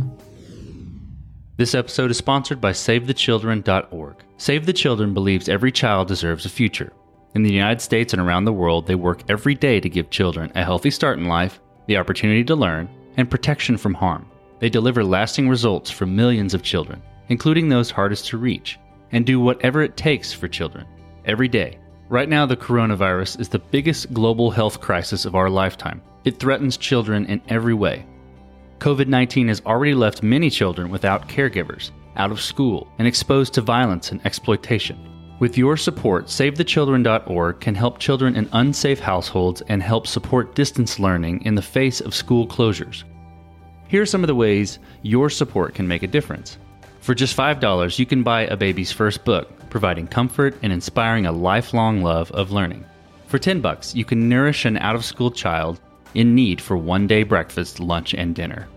This 1.57 1.75
episode 1.75 2.11
is 2.11 2.19
sponsored 2.19 2.61
by 2.61 2.73
SaveTheChildren.org. 2.73 4.17
Save 4.39 4.67
the 4.67 4.73
Children 4.73 5.15
believes 5.15 5.49
every 5.49 5.71
child 5.71 6.09
deserves 6.09 6.45
a 6.45 6.49
future. 6.49 6.93
In 7.35 7.43
the 7.43 7.53
United 7.53 7.81
States 7.81 8.13
and 8.13 8.21
around 8.21 8.45
the 8.45 8.53
world, 8.53 8.87
they 8.87 8.95
work 8.95 9.23
every 9.29 9.55
day 9.55 9.81
to 9.81 9.89
give 9.89 10.11
children 10.11 10.51
a 10.55 10.65
healthy 10.65 10.91
start 10.91 11.19
in 11.19 11.27
life, 11.27 11.61
the 11.87 11.97
opportunity 11.97 12.45
to 12.45 12.57
learn, 12.57 12.89
and 13.17 13.31
protection 13.31 13.77
from 13.77 13.95
harm. 13.95 14.27
They 14.59 14.69
deliver 14.69 15.05
lasting 15.05 15.49
results 15.49 15.91
for 15.91 16.07
millions 16.07 16.55
of 16.55 16.63
children, 16.63 17.03
including 17.29 17.69
those 17.69 17.91
hardest 17.91 18.27
to 18.29 18.39
reach, 18.39 18.79
and 19.13 19.25
do 19.25 19.41
whatever 19.41 19.83
it 19.83 19.97
takes 19.97 20.33
for 20.33 20.49
children 20.49 20.87
every 21.25 21.49
day. 21.49 21.79
Right 22.09 22.29
now, 22.29 22.47
the 22.47 22.57
coronavirus 22.57 23.41
is 23.41 23.49
the 23.49 23.59
biggest 23.59 24.13
global 24.13 24.51
health 24.51 24.81
crisis 24.81 25.25
of 25.25 25.35
our 25.35 25.49
lifetime. 25.49 26.03
It 26.25 26.39
threatens 26.39 26.77
children 26.77 27.27
in 27.27 27.41
every 27.49 27.75
way, 27.75 28.07
COVID 28.85 29.07
19 29.07 29.49
has 29.49 29.63
already 29.65 29.95
left 29.95 30.23
many 30.23 30.51
children 30.51 30.91
without 30.91 31.27
caregivers, 31.27 31.91
out 32.17 32.31
of 32.31 32.39
school, 32.39 32.87
and 32.99 33.09
exposed 33.09 33.55
to 33.55 33.63
violence 33.63 34.13
and 34.13 34.21
exploitation. 34.27 34.99
With 35.39 35.57
your 35.57 35.79
support, 35.79 36.27
SaveTheChildren.org 36.27 37.61
can 37.61 37.75
help 37.75 37.99
children 37.99 38.37
in 38.37 38.47
unsafe 38.53 39.01
households 39.01 39.63
and 39.69 39.83
help 39.83 40.07
support 40.07 40.55
distance 40.55 40.99
learning 40.99 41.41
in 41.47 41.55
the 41.55 41.63
face 41.63 42.03
of 42.03 42.15
school 42.15 42.47
closures. 42.47 43.05
Here 43.89 44.03
are 44.03 44.07
some 44.07 44.23
of 44.23 44.29
the 44.29 44.35
ways 44.35 44.79
your 45.01 45.31
support 45.31 45.75
can 45.75 45.89
make 45.89 46.03
a 46.03 46.07
difference. 46.07 46.59
For 47.01 47.15
just 47.15 47.35
$5, 47.35 47.99
you 47.99 48.05
can 48.05 48.23
buy 48.23 48.43
a 48.43 48.55
baby's 48.55 48.93
first 48.93 49.25
book, 49.25 49.51
providing 49.71 50.09
comfort 50.09 50.59
and 50.63 50.71
inspiring 50.71 51.25
a 51.25 51.33
lifelong 51.33 52.03
love 52.03 52.31
of 52.33 52.53
learning. 52.53 52.85
For 53.29 53.39
10 53.39 53.63
bucks, 53.63 53.95
you 53.95 54.05
can 54.05 54.29
nourish 54.29 54.67
an 54.67 54.77
out 54.77 54.95
of 54.95 55.07
school 55.07 55.31
child 55.31 55.81
in 56.13 56.35
need 56.35 56.61
for 56.61 56.77
one 56.77 57.07
day 57.07 57.23
breakfast, 57.23 57.81
lunch, 57.81 58.13
and 58.13 58.35
dinner. 58.35 58.69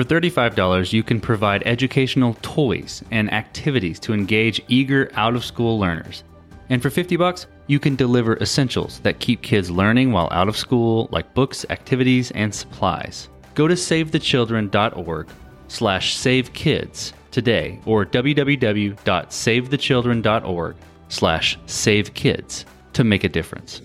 For 0.00 0.06
$35, 0.06 0.94
you 0.94 1.02
can 1.02 1.20
provide 1.20 1.62
educational 1.66 2.34
toys 2.40 3.04
and 3.10 3.30
activities 3.34 4.00
to 4.00 4.14
engage 4.14 4.62
eager 4.66 5.10
out 5.12 5.36
of 5.36 5.44
school 5.44 5.78
learners. 5.78 6.24
And 6.70 6.80
for 6.80 6.88
50 6.88 7.16
bucks, 7.16 7.46
you 7.66 7.78
can 7.78 7.96
deliver 7.96 8.38
essentials 8.38 9.00
that 9.00 9.18
keep 9.18 9.42
kids 9.42 9.70
learning 9.70 10.10
while 10.10 10.30
out 10.32 10.48
of 10.48 10.56
school, 10.56 11.10
like 11.12 11.34
books, 11.34 11.66
activities, 11.68 12.30
and 12.30 12.54
supplies. 12.54 13.28
Go 13.54 13.68
to 13.68 13.74
savethechildren.org 13.74 15.28
slash 15.68 16.16
savekids 16.16 17.12
today 17.30 17.78
or 17.84 18.06
www.savethechildren.org 18.06 20.76
slash 21.10 21.58
savekids 21.66 22.64
to 22.94 23.04
make 23.04 23.24
a 23.24 23.28
difference. 23.28 23.82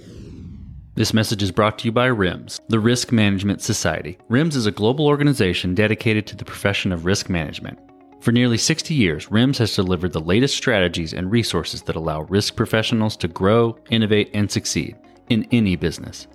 This 0.98 1.14
message 1.14 1.44
is 1.44 1.52
brought 1.52 1.78
to 1.80 1.86
you 1.86 1.92
by 1.92 2.06
RIMS, 2.06 2.62
the 2.70 2.80
Risk 2.80 3.12
Management 3.12 3.62
Society. 3.62 4.18
RIMS 4.30 4.56
is 4.56 4.66
a 4.66 4.72
global 4.72 5.08
organization 5.08 5.76
dedicated 5.76 6.26
to 6.28 6.38
the 6.38 6.46
profession 6.46 6.94
of 6.94 7.04
risk 7.04 7.30
management. 7.30 7.78
For 8.22 8.32
nearly 8.32 8.58
60 8.58 8.94
years, 8.94 9.30
RIMS 9.30 9.58
has 9.58 9.76
delivered 9.76 10.14
the 10.14 10.22
latest 10.22 10.56
strategies 10.56 11.12
and 11.12 11.30
resources 11.30 11.82
that 11.82 11.98
allow 11.98 12.22
risk 12.22 12.56
professionals 12.56 13.18
to 13.18 13.28
grow, 13.28 13.78
innovate, 13.90 14.30
and 14.34 14.50
succeed 14.50 14.96
in 15.28 15.46
any 15.52 15.76
business. 15.76 16.28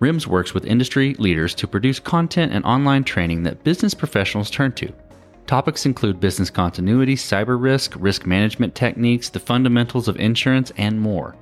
RIMS 0.00 0.26
works 0.26 0.52
with 0.52 0.66
industry 0.66 1.14
leaders 1.20 1.54
to 1.54 1.68
produce 1.68 2.00
content 2.00 2.52
and 2.52 2.64
online 2.64 3.04
training 3.04 3.44
that 3.44 3.62
business 3.62 3.94
professionals 3.94 4.50
turn 4.50 4.72
to. 4.72 4.92
Topics 5.46 5.86
include 5.86 6.18
business 6.18 6.50
continuity, 6.50 7.14
cyber 7.14 7.56
risk, 7.56 7.94
risk 8.00 8.26
management 8.26 8.74
techniques, 8.74 9.28
the 9.28 9.38
fundamentals 9.38 10.08
of 10.08 10.18
insurance, 10.18 10.72
and 10.76 11.00
more. 11.00 11.36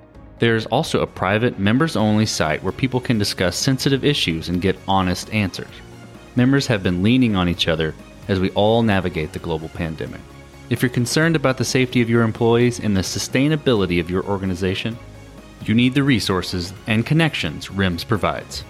There's 0.45 0.67
also 0.67 1.01
a 1.01 1.07
private, 1.07 1.59
members 1.59 1.97
only 1.97 2.27
site 2.27 2.63
where 2.63 2.71
people 2.71 3.01
can 3.01 3.17
discuss 3.17 3.57
sensitive 3.57 4.05
issues 4.05 4.51
and 4.51 4.61
get 4.61 4.79
honest 4.87 5.33
answers. 5.33 5.75
Members 6.37 6.67
have 6.67 6.83
been 6.83 7.03
leaning 7.03 7.35
on 7.35 7.49
each 7.49 7.67
other 7.67 7.95
as 8.29 8.41
we 8.41 8.51
all 8.51 8.83
navigate 8.83 9.33
the 9.33 9.39
global 9.39 9.71
pandemic. 9.71 10.21
If 10.69 10.83
you're 10.83 10.91
concerned 10.91 11.35
about 11.35 11.57
the 11.57 11.65
safety 11.65 12.03
of 12.03 12.11
your 12.11 12.21
employees 12.21 12.79
and 12.79 12.95
the 12.95 13.01
sustainability 13.01 13.99
of 14.01 14.11
your 14.11 14.23
organization, 14.27 14.99
you 15.65 15.73
need 15.73 15.95
the 15.95 16.03
resources 16.03 16.75
and 16.89 17.07
connections 17.07 17.71
RIMS 17.71 18.05
provides. 18.05 18.65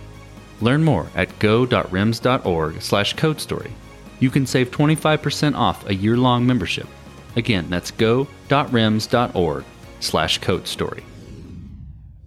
Learn 0.60 0.84
more 0.84 1.08
at 1.16 1.36
go.rims.org 1.40 2.82
slash 2.82 3.16
codestory. 3.16 3.72
You 4.20 4.30
can 4.30 4.46
save 4.46 4.70
25% 4.70 5.56
off 5.56 5.88
a 5.88 5.94
year-long 5.96 6.46
membership. 6.46 6.86
Again, 7.34 7.68
that's 7.68 7.90
go.rims.org 7.90 9.64
slash 9.98 10.38
codestory. 10.38 11.02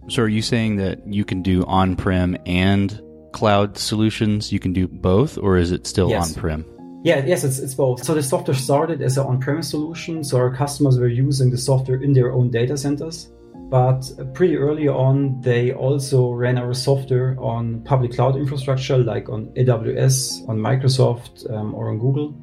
So 0.08 0.22
are 0.22 0.28
you 0.28 0.42
saying 0.42 0.76
that 0.76 1.06
you 1.06 1.24
can 1.24 1.42
do 1.42 1.64
on-prem 1.66 2.36
and 2.46 3.00
cloud 3.32 3.76
solutions? 3.76 4.52
You 4.52 4.58
can 4.58 4.72
do 4.72 4.88
both, 4.88 5.36
or 5.38 5.56
is 5.58 5.70
it 5.70 5.86
still 5.86 6.08
yes. 6.10 6.34
on-prem? 6.34 6.64
Yeah, 7.04 7.24
yes, 7.24 7.44
it's, 7.44 7.58
it's 7.58 7.74
both. 7.74 8.02
So 8.04 8.14
the 8.14 8.22
software 8.22 8.56
started 8.56 9.02
as 9.02 9.18
an 9.18 9.26
on-premise 9.26 9.70
solution. 9.70 10.24
So 10.24 10.38
our 10.38 10.54
customers 10.54 10.98
were 10.98 11.08
using 11.08 11.50
the 11.50 11.58
software 11.58 12.02
in 12.02 12.12
their 12.12 12.32
own 12.32 12.50
data 12.50 12.76
centers. 12.76 13.30
But 13.70 14.10
pretty 14.32 14.56
early 14.56 14.88
on, 14.88 15.40
they 15.42 15.72
also 15.72 16.32
ran 16.32 16.56
our 16.56 16.72
software 16.72 17.36
on 17.38 17.82
public 17.84 18.14
cloud 18.14 18.36
infrastructure, 18.36 18.96
like 18.96 19.28
on 19.28 19.48
AWS, 19.56 20.48
on 20.48 20.58
Microsoft, 20.58 21.50
um, 21.52 21.74
or 21.74 21.90
on 21.90 21.98
Google. 21.98 22.34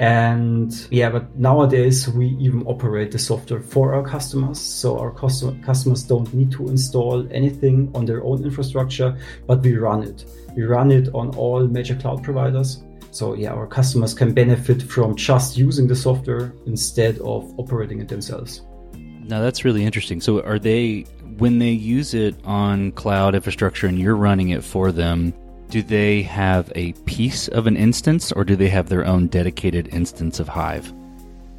And 0.00 0.74
yeah, 0.90 1.08
but 1.08 1.36
nowadays 1.38 2.08
we 2.08 2.36
even 2.40 2.66
operate 2.66 3.12
the 3.12 3.18
software 3.18 3.60
for 3.60 3.94
our 3.94 4.02
customers. 4.02 4.58
So 4.60 4.98
our 4.98 5.12
customers 5.12 6.02
don't 6.02 6.32
need 6.34 6.50
to 6.52 6.68
install 6.68 7.26
anything 7.30 7.92
on 7.94 8.04
their 8.04 8.24
own 8.24 8.42
infrastructure, 8.42 9.16
but 9.46 9.62
we 9.62 9.76
run 9.76 10.02
it. 10.02 10.24
We 10.56 10.64
run 10.64 10.90
it 10.90 11.08
on 11.14 11.34
all 11.36 11.66
major 11.66 11.94
cloud 11.94 12.24
providers. 12.24 12.82
So 13.12 13.34
yeah, 13.34 13.52
our 13.52 13.68
customers 13.68 14.14
can 14.14 14.34
benefit 14.34 14.82
from 14.82 15.14
just 15.14 15.56
using 15.56 15.86
the 15.86 15.94
software 15.94 16.52
instead 16.66 17.18
of 17.18 17.54
operating 17.58 18.00
it 18.00 18.08
themselves. 18.08 18.62
Now 18.94 19.40
that's 19.40 19.64
really 19.64 19.84
interesting. 19.84 20.20
So 20.20 20.42
are 20.42 20.58
they 20.58 21.02
when 21.38 21.60
they 21.60 21.70
use 21.70 22.14
it 22.14 22.34
on 22.44 22.90
cloud 22.92 23.36
infrastructure 23.36 23.86
and 23.86 23.98
you're 23.98 24.16
running 24.16 24.48
it 24.48 24.64
for 24.64 24.90
them, 24.90 25.32
do 25.70 25.82
they 25.82 26.22
have 26.22 26.72
a 26.74 26.92
piece 27.04 27.48
of 27.48 27.66
an 27.66 27.76
instance 27.76 28.32
or 28.32 28.44
do 28.44 28.56
they 28.56 28.68
have 28.68 28.88
their 28.88 29.04
own 29.04 29.26
dedicated 29.26 29.88
instance 29.88 30.40
of 30.40 30.48
Hive? 30.48 30.92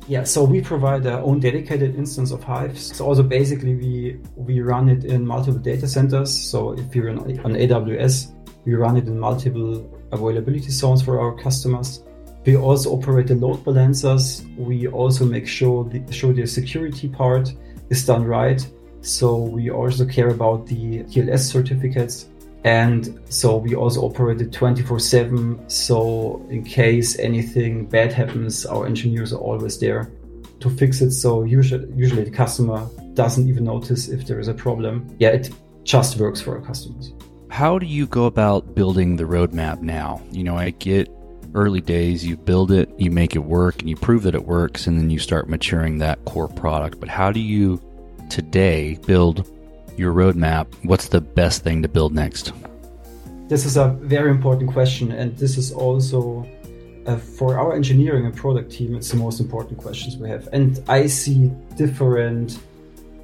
Yeah, 0.08 0.24
so 0.24 0.44
we 0.44 0.62
provide 0.62 1.08
our 1.08 1.20
own 1.22 1.40
dedicated 1.40 1.96
instance 1.96 2.32
of 2.32 2.44
Hive. 2.44 2.78
So 2.78 3.06
also 3.06 3.24
basically 3.24 3.76
we 3.76 4.20
we 4.36 4.62
run 4.62 4.88
it 4.88 5.04
in 5.04 5.26
multiple 5.26 5.60
data 5.60 5.88
centers. 5.88 6.32
So 6.32 6.74
if 6.74 6.96
you're 6.96 7.10
on, 7.10 7.20
on 7.20 7.54
AWS, 7.56 8.32
we 8.66 8.76
run 8.76 8.98
it 8.98 9.08
in 9.08 9.20
multiple 9.20 9.90
availability 10.12 10.70
zones 10.70 11.02
for 11.02 11.20
our 11.20 11.36
customers. 11.36 12.04
We 12.46 12.56
also 12.56 12.92
operate 12.92 13.28
the 13.28 13.36
load 13.36 13.66
balancers. 13.66 14.46
We 14.56 14.88
also 14.88 15.26
make 15.26 15.48
sure 15.48 15.84
the, 15.84 16.12
sure 16.14 16.34
the 16.34 16.46
security 16.46 17.10
part 17.10 17.52
is 17.90 18.06
done 18.06 18.26
right. 18.26 18.66
So 19.02 19.38
we 19.38 19.72
also 19.72 20.06
care 20.06 20.30
about 20.30 20.68
the 20.68 21.04
TLS 21.04 21.52
certificates 21.52 22.30
and 22.66 23.20
so 23.30 23.58
we 23.58 23.76
also 23.76 24.02
operated 24.02 24.52
24 24.52 25.00
7. 25.00 25.70
So, 25.70 26.44
in 26.50 26.64
case 26.64 27.18
anything 27.20 27.86
bad 27.86 28.12
happens, 28.12 28.66
our 28.66 28.88
engineers 28.88 29.32
are 29.32 29.40
always 29.40 29.80
there 29.80 30.12
to 30.62 30.70
fix 30.72 31.00
it. 31.00 31.12
So, 31.12 31.44
usually, 31.44 31.88
usually 31.94 32.24
the 32.24 32.32
customer 32.32 32.90
doesn't 33.14 33.48
even 33.48 33.66
notice 33.66 34.10
if 34.10 34.26
there 34.26 34.40
is 34.40 34.48
a 34.48 34.54
problem. 34.56 35.16
Yeah, 35.20 35.30
it 35.30 35.52
just 35.84 36.18
works 36.18 36.42
for 36.42 36.58
our 36.58 36.66
customers. 36.66 37.14
How 37.52 37.78
do 37.78 37.86
you 37.86 38.08
go 38.08 38.26
about 38.26 38.74
building 38.74 39.16
the 39.16 39.26
roadmap 39.26 39.82
now? 39.82 40.24
You 40.32 40.44
know, 40.44 40.58
I 40.58 40.72
get 40.72 41.08
early 41.54 41.82
days, 41.82 42.26
you 42.26 42.36
build 42.36 42.72
it, 42.72 42.90
you 42.98 43.12
make 43.12 43.36
it 43.36 43.44
work, 43.46 43.80
and 43.80 43.88
you 43.88 43.96
prove 43.96 44.24
that 44.24 44.34
it 44.34 44.46
works, 44.46 44.88
and 44.88 44.98
then 44.98 45.12
you 45.12 45.20
start 45.20 45.48
maturing 45.48 46.00
that 46.00 46.26
core 46.26 46.48
product. 46.48 47.00
But 47.00 47.10
how 47.10 47.32
do 47.32 47.40
you 47.40 47.80
today 48.32 48.98
build 49.06 49.48
your 49.98 50.14
roadmap? 50.14 50.68
What's 50.84 51.08
the 51.08 51.22
best 51.22 51.64
thing 51.64 51.82
to 51.82 51.88
build 51.88 52.14
next? 52.14 52.54
This 53.48 53.66
is 53.66 53.78
a 53.78 53.90
very 54.02 54.32
important 54.32 54.72
question, 54.72 55.12
and 55.12 55.38
this 55.38 55.58
is 55.58 55.72
also 55.72 56.48
uh, 57.06 57.18
for 57.18 57.58
our 57.60 57.76
engineering 57.76 58.26
and 58.26 58.36
product 58.36 58.72
team. 58.72 58.96
It's 58.96 59.12
the 59.12 59.18
most 59.18 59.40
important 59.40 59.78
questions 59.78 60.18
we 60.18 60.30
have, 60.30 60.50
and 60.52 60.84
I 60.88 61.08
see 61.08 61.52
different 61.76 62.60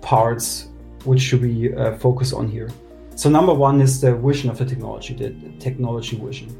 parts 0.01 0.68
which 1.06 1.22
should 1.22 1.42
we 1.42 1.74
uh, 1.74 1.98
focus 1.98 2.34
on 2.34 2.48
here. 2.48 2.70
So 3.16 3.30
number 3.30 3.54
one 3.54 3.82
is 3.82 4.01
the 4.01 4.16
vision 4.16 4.50
of 4.50 4.58
the 4.58 4.66
technology, 4.66 5.13
the 5.13 5.34
technology 5.60 6.18
vision. 6.18 6.56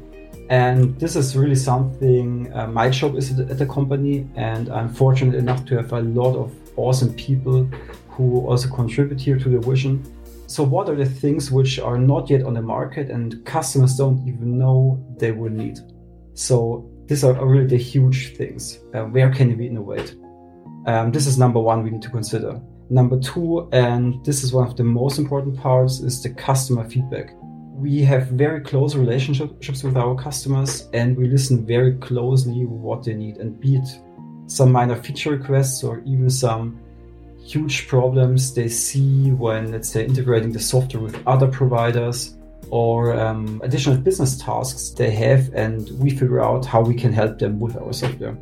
And 0.50 0.98
this 0.98 1.16
is 1.16 1.36
really 1.36 1.54
something 1.54 2.52
uh, 2.52 2.66
my 2.66 2.90
job 2.90 3.16
is 3.16 3.38
at 3.38 3.58
the 3.58 3.66
company, 3.66 4.28
and 4.36 4.68
I'm 4.68 4.92
fortunate 4.92 5.34
enough 5.36 5.64
to 5.66 5.76
have 5.76 5.92
a 5.92 6.00
lot 6.00 6.36
of 6.36 6.52
awesome 6.76 7.14
people 7.14 7.68
who 8.12 8.46
also 8.46 8.68
contribute 8.68 9.20
here 9.20 9.38
to 9.38 9.48
the 9.48 9.58
vision. 9.58 10.04
So, 10.46 10.62
what 10.62 10.88
are 10.88 10.96
the 10.96 11.06
things 11.06 11.50
which 11.50 11.78
are 11.78 11.98
not 11.98 12.28
yet 12.30 12.42
on 12.42 12.54
the 12.54 12.62
market 12.62 13.10
and 13.10 13.44
customers 13.44 13.96
don't 13.96 14.26
even 14.28 14.58
know 14.58 15.02
they 15.18 15.32
will 15.32 15.50
need? 15.50 15.78
So, 16.34 16.88
these 17.06 17.24
are 17.24 17.32
really 17.44 17.66
the 17.66 17.76
huge 17.76 18.36
things. 18.36 18.80
Uh, 18.94 19.04
where 19.04 19.32
can 19.32 19.56
we 19.56 19.66
innovate? 19.66 20.14
Um, 20.86 21.12
this 21.12 21.26
is 21.26 21.38
number 21.38 21.60
one 21.60 21.82
we 21.82 21.90
need 21.90 22.02
to 22.02 22.10
consider. 22.10 22.60
Number 22.90 23.18
two, 23.18 23.68
and 23.72 24.22
this 24.24 24.44
is 24.44 24.52
one 24.52 24.66
of 24.66 24.76
the 24.76 24.84
most 24.84 25.18
important 25.18 25.56
parts, 25.58 26.00
is 26.00 26.22
the 26.22 26.30
customer 26.30 26.88
feedback. 26.88 27.30
We 27.74 28.02
have 28.02 28.26
very 28.28 28.60
close 28.60 28.94
relationships 28.94 29.82
with 29.82 29.96
our 29.96 30.14
customers 30.14 30.88
and 30.92 31.16
we 31.16 31.26
listen 31.26 31.64
very 31.66 31.96
closely 31.96 32.66
what 32.66 33.04
they 33.04 33.14
need 33.14 33.38
and 33.38 33.58
be 33.58 33.76
it 33.76 33.88
some 34.52 34.70
minor 34.70 34.96
feature 34.96 35.30
requests 35.30 35.82
or 35.82 36.00
even 36.04 36.28
some 36.28 36.78
huge 37.44 37.88
problems 37.88 38.54
they 38.54 38.68
see 38.68 39.32
when, 39.32 39.72
let's 39.72 39.88
say, 39.88 40.04
integrating 40.04 40.52
the 40.52 40.60
software 40.60 41.02
with 41.02 41.26
other 41.26 41.48
providers 41.48 42.36
or 42.70 43.14
um, 43.18 43.60
additional 43.64 43.96
business 43.96 44.38
tasks 44.38 44.90
they 44.90 45.10
have, 45.10 45.52
and 45.54 45.90
we 45.98 46.10
figure 46.10 46.40
out 46.40 46.64
how 46.64 46.80
we 46.80 46.94
can 46.94 47.12
help 47.12 47.38
them 47.38 47.60
with 47.60 47.76
our 47.76 47.92
software. 47.92 48.36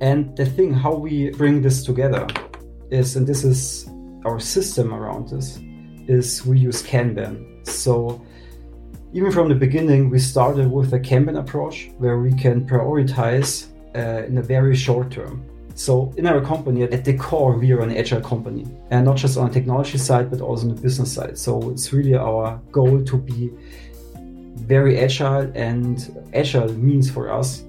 And 0.00 0.36
the 0.36 0.46
thing, 0.46 0.72
how 0.72 0.94
we 0.94 1.30
bring 1.30 1.62
this 1.62 1.84
together 1.84 2.26
is, 2.90 3.16
and 3.16 3.26
this 3.26 3.44
is 3.44 3.88
our 4.24 4.38
system 4.38 4.94
around 4.94 5.28
this, 5.28 5.58
is 6.06 6.44
we 6.44 6.58
use 6.58 6.82
Kanban. 6.82 7.66
So 7.66 8.24
even 9.12 9.30
from 9.30 9.48
the 9.48 9.54
beginning, 9.54 10.10
we 10.10 10.18
started 10.18 10.70
with 10.70 10.92
a 10.92 11.00
Kanban 11.00 11.38
approach 11.38 11.90
where 11.98 12.18
we 12.18 12.32
can 12.34 12.66
prioritize 12.66 13.68
uh, 13.94 14.24
in 14.26 14.38
a 14.38 14.42
very 14.42 14.74
short 14.74 15.10
term. 15.10 15.44
So 15.74 16.12
in 16.16 16.26
our 16.26 16.40
company, 16.40 16.82
at 16.82 17.04
the 17.04 17.16
core, 17.16 17.56
we 17.58 17.72
are 17.72 17.80
an 17.80 17.96
agile 17.96 18.20
company, 18.20 18.66
and 18.90 19.04
not 19.04 19.16
just 19.16 19.36
on 19.38 19.48
the 19.48 19.54
technology 19.54 19.98
side, 19.98 20.30
but 20.30 20.40
also 20.40 20.68
on 20.68 20.74
the 20.74 20.80
business 20.80 21.12
side. 21.12 21.38
So 21.38 21.70
it's 21.70 21.92
really 21.92 22.14
our 22.14 22.60
goal 22.70 23.02
to 23.04 23.16
be 23.16 23.50
very 24.54 24.98
agile, 25.00 25.50
and 25.54 26.26
agile 26.34 26.72
means 26.74 27.10
for 27.10 27.32
us 27.32 27.64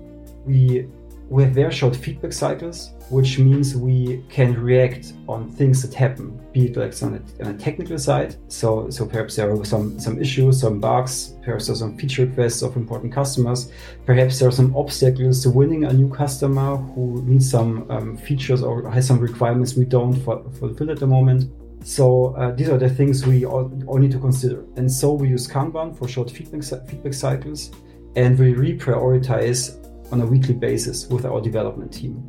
we 0.45 0.87
we 1.29 1.43
have 1.43 1.53
very 1.53 1.73
short 1.73 1.95
feedback 1.95 2.33
cycles, 2.33 2.91
which 3.09 3.39
means 3.39 3.75
we 3.75 4.23
can 4.29 4.53
react 4.61 5.13
on 5.27 5.51
things 5.51 5.81
that 5.81 5.93
happen, 5.93 6.39
be 6.51 6.65
it 6.65 6.77
like 6.77 7.01
on 7.01 7.15
a, 7.15 7.43
on 7.43 7.55
a 7.55 7.57
technical 7.57 7.97
side. 7.97 8.35
So, 8.49 8.89
so 8.89 9.05
perhaps 9.05 9.35
there 9.35 9.51
are 9.51 9.65
some, 9.65 9.99
some 9.99 10.21
issues, 10.21 10.61
some 10.61 10.79
bugs, 10.79 11.35
perhaps 11.43 11.67
there 11.67 11.73
are 11.73 11.77
some 11.77 11.97
feature 11.97 12.25
requests 12.25 12.61
of 12.61 12.75
important 12.75 13.13
customers. 13.13 13.71
Perhaps 14.05 14.39
there 14.39 14.49
are 14.49 14.51
some 14.51 14.75
obstacles 14.75 15.41
to 15.43 15.49
winning 15.49 15.85
a 15.85 15.93
new 15.93 16.09
customer 16.09 16.77
who 16.77 17.23
needs 17.25 17.49
some 17.49 17.89
um, 17.89 18.17
features 18.17 18.61
or 18.61 18.89
has 18.89 19.07
some 19.07 19.19
requirements 19.19 19.75
we 19.75 19.85
don't 19.85 20.13
fulfill 20.13 20.91
at 20.91 20.99
the 20.99 21.07
moment. 21.07 21.51
So 21.85 22.33
uh, 22.35 22.51
these 22.51 22.69
are 22.69 22.77
the 22.77 22.89
things 22.89 23.25
we 23.25 23.45
all, 23.45 23.71
all, 23.87 23.97
need 23.97 24.11
to 24.11 24.19
consider. 24.19 24.63
And 24.77 24.89
so 24.89 25.13
we 25.13 25.27
use 25.27 25.47
Kanban 25.47 25.97
for 25.97 26.07
short 26.07 26.31
feedback, 26.31 26.63
feedback 26.87 27.13
cycles, 27.13 27.71
and 28.15 28.39
we 28.39 28.53
reprioritize 28.53 29.82
on 30.11 30.21
a 30.21 30.25
weekly 30.25 30.53
basis 30.53 31.07
with 31.07 31.25
our 31.25 31.41
development 31.41 31.93
team. 31.93 32.21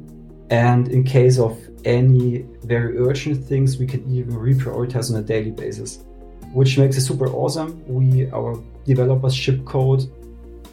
And 0.51 0.89
in 0.89 1.05
case 1.05 1.39
of 1.39 1.59
any 1.85 2.45
very 2.63 2.99
urgent 2.99 3.45
things, 3.45 3.79
we 3.79 3.87
can 3.87 4.03
even 4.15 4.35
reprioritize 4.35 5.11
on 5.11 5.19
a 5.19 5.23
daily 5.23 5.51
basis, 5.51 6.05
which 6.53 6.79
makes 6.79 6.97
it 6.97 7.03
super 7.03 7.29
awesome. 7.29 7.83
We, 7.87 8.31
our 8.31 8.63
developers 8.85 9.35
ship 9.35 9.65
code 9.65 10.03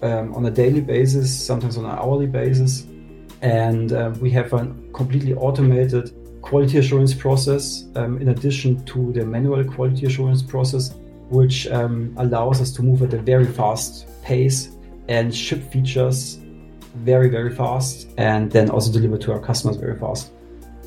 um, 0.01 0.33
on 0.35 0.45
a 0.45 0.51
daily 0.51 0.81
basis, 0.81 1.27
sometimes 1.45 1.77
on 1.77 1.85
an 1.85 1.91
hourly 1.91 2.27
basis. 2.27 2.85
And 3.41 3.93
uh, 3.93 4.13
we 4.19 4.29
have 4.31 4.53
a 4.53 4.65
completely 4.93 5.33
automated 5.33 6.13
quality 6.41 6.77
assurance 6.77 7.13
process 7.13 7.85
um, 7.95 8.19
in 8.21 8.29
addition 8.29 8.83
to 8.85 9.13
the 9.13 9.25
manual 9.25 9.63
quality 9.63 10.05
assurance 10.05 10.41
process, 10.41 10.93
which 11.29 11.67
um, 11.67 12.13
allows 12.17 12.61
us 12.61 12.71
to 12.73 12.83
move 12.83 13.01
at 13.03 13.13
a 13.13 13.17
very 13.17 13.45
fast 13.45 14.07
pace 14.21 14.69
and 15.07 15.33
ship 15.33 15.63
features 15.71 16.40
very, 16.95 17.29
very 17.29 17.53
fast 17.55 18.09
and 18.17 18.51
then 18.51 18.69
also 18.69 18.91
deliver 18.91 19.17
to 19.17 19.33
our 19.33 19.39
customers 19.39 19.77
very 19.77 19.97
fast. 19.97 20.31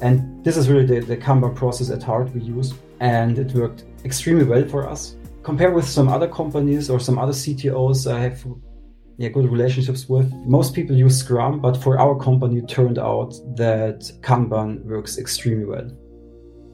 And 0.03 0.45
this 0.45 0.57
is 0.57 0.69
really 0.69 0.87
the, 0.87 1.01
the 1.01 1.17
Kanban 1.17 1.55
process 1.55 1.91
at 1.91 2.03
heart 2.03 2.33
we 2.35 2.41
use. 2.41 2.75
And 3.01 3.39
it 3.39 3.53
worked 3.55 3.85
extremely 4.05 4.45
well 4.45 4.67
for 4.69 4.89
us. 4.89 5.17
Compared 5.43 5.75
with 5.75 5.89
some 5.89 6.09
other 6.09 6.29
companies 6.29 6.89
or 6.89 6.99
some 6.99 7.19
other 7.19 7.33
CTOs 7.33 8.11
I 8.11 8.21
have 8.21 8.45
yeah, 9.17 9.29
good 9.29 9.51
relationships 9.51 10.09
with, 10.09 10.33
most 10.47 10.75
people 10.75 10.97
use 10.97 11.19
Scrum, 11.19 11.61
but 11.61 11.77
for 11.77 11.99
our 11.99 12.19
company, 12.19 12.59
it 12.59 12.69
turned 12.69 12.99
out 12.99 13.35
that 13.57 14.11
Kanban 14.23 14.85
works 14.85 15.19
extremely 15.19 15.65
well. 15.65 15.89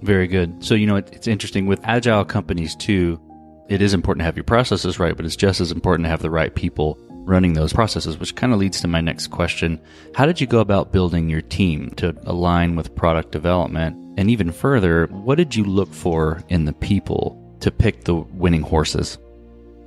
Very 0.03 0.27
good. 0.27 0.64
So, 0.64 0.75
you 0.75 0.87
know, 0.87 0.97
it, 0.97 1.11
it's 1.12 1.27
interesting 1.27 1.66
with 1.66 1.81
agile 1.85 2.25
companies 2.25 2.75
too. 2.77 3.21
It 3.69 3.83
is 3.83 3.93
important 3.93 4.21
to 4.21 4.25
have 4.25 4.37
your 4.37 4.45
processes 4.45 4.99
right, 4.99 5.14
but 5.14 5.27
it's 5.27 5.37
just 5.37 5.61
as 5.61 5.71
important 5.71 6.07
to 6.07 6.11
have 6.11 6.23
the 6.23 6.31
right 6.31 6.55
people 6.55 6.99
running 7.25 7.53
those 7.53 7.73
processes, 7.73 8.19
which 8.19 8.35
kind 8.35 8.53
of 8.53 8.59
leads 8.59 8.81
to 8.81 8.89
my 8.89 9.01
next 9.01 9.29
question. 9.29 9.81
How 10.15 10.27
did 10.27 10.41
you 10.41 10.47
go 10.47 10.61
about 10.61 10.93
building 10.93 11.29
your 11.29 11.43
team 11.43 11.91
to 11.97 12.17
align 12.25 12.77
with 12.77 12.95
product 12.95 13.33
development? 13.33 13.97
And 14.19 14.31
even 14.31 14.53
further, 14.53 15.07
what 15.07 15.37
did 15.37 15.55
you 15.55 15.65
look 15.65 15.93
for 15.93 16.43
in 16.49 16.65
the 16.65 16.73
people 16.73 17.37
to 17.61 17.71
pick 17.71 18.05
the 18.05 18.15
winning 18.15 18.63
horses? 18.63 19.19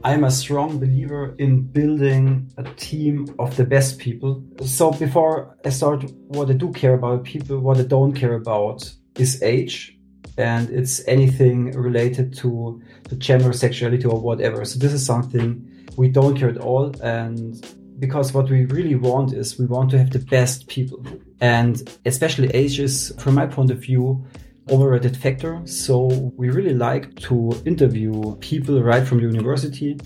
I'm 0.06 0.26
a 0.26 0.32
strong 0.32 0.80
believer 0.80 1.34
in 1.38 1.62
building 1.62 2.52
a 2.58 2.64
team 2.76 3.34
of 3.40 3.56
the 3.56 3.64
best 3.64 4.00
people. 4.00 4.44
So 4.66 4.92
before 4.92 5.58
I 5.64 5.70
start, 5.70 6.12
what 6.28 6.50
I 6.50 6.54
do 6.54 6.74
care 6.74 6.94
about 6.94 7.24
people, 7.24 7.60
what 7.60 7.78
I 7.78 7.84
don't 7.84 8.14
care 8.14 8.34
about 8.34 8.94
is 9.18 9.42
age 9.42 9.98
and 10.38 10.70
it's 10.70 11.06
anything 11.08 11.72
related 11.72 12.36
to, 12.38 12.82
to 13.10 13.16
gender, 13.16 13.54
sexuality, 13.54 14.06
or 14.06 14.20
whatever. 14.20 14.66
So 14.66 14.80
this 14.80 14.94
is 14.94 15.06
something 15.06 15.70
we 15.98 16.10
don't 16.10 16.38
care 16.38 16.50
at 16.50 16.58
all. 16.58 16.94
And 17.02 17.66
because 18.00 18.34
what 18.34 18.50
we 18.50 18.66
really 18.66 18.96
want 18.96 19.34
is 19.34 19.58
we 19.60 19.66
want 19.66 19.92
to 19.92 19.98
have 19.98 20.12
the 20.12 20.20
best 20.20 20.68
people. 20.68 21.06
And 21.40 21.82
especially 22.06 22.50
age 22.50 22.80
is, 22.80 23.14
from 23.20 23.36
my 23.36 23.46
point 23.46 23.72
of 23.72 23.80
view, 23.80 24.26
overrated 24.70 25.16
factor. 25.18 25.62
So 25.66 26.32
we 26.38 26.50
really 26.50 26.74
like 26.74 27.16
to 27.22 27.54
interview 27.66 28.36
people 28.38 28.82
right 28.82 29.06
from 29.06 29.20
the 29.20 29.26
university 29.26 29.98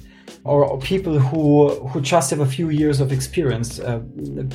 or 0.43 0.77
people 0.79 1.19
who 1.19 1.69
who 1.87 2.01
just 2.01 2.29
have 2.31 2.39
a 2.39 2.45
few 2.45 2.69
years 2.69 2.99
of 2.99 3.11
experience 3.11 3.79
uh, 3.79 3.99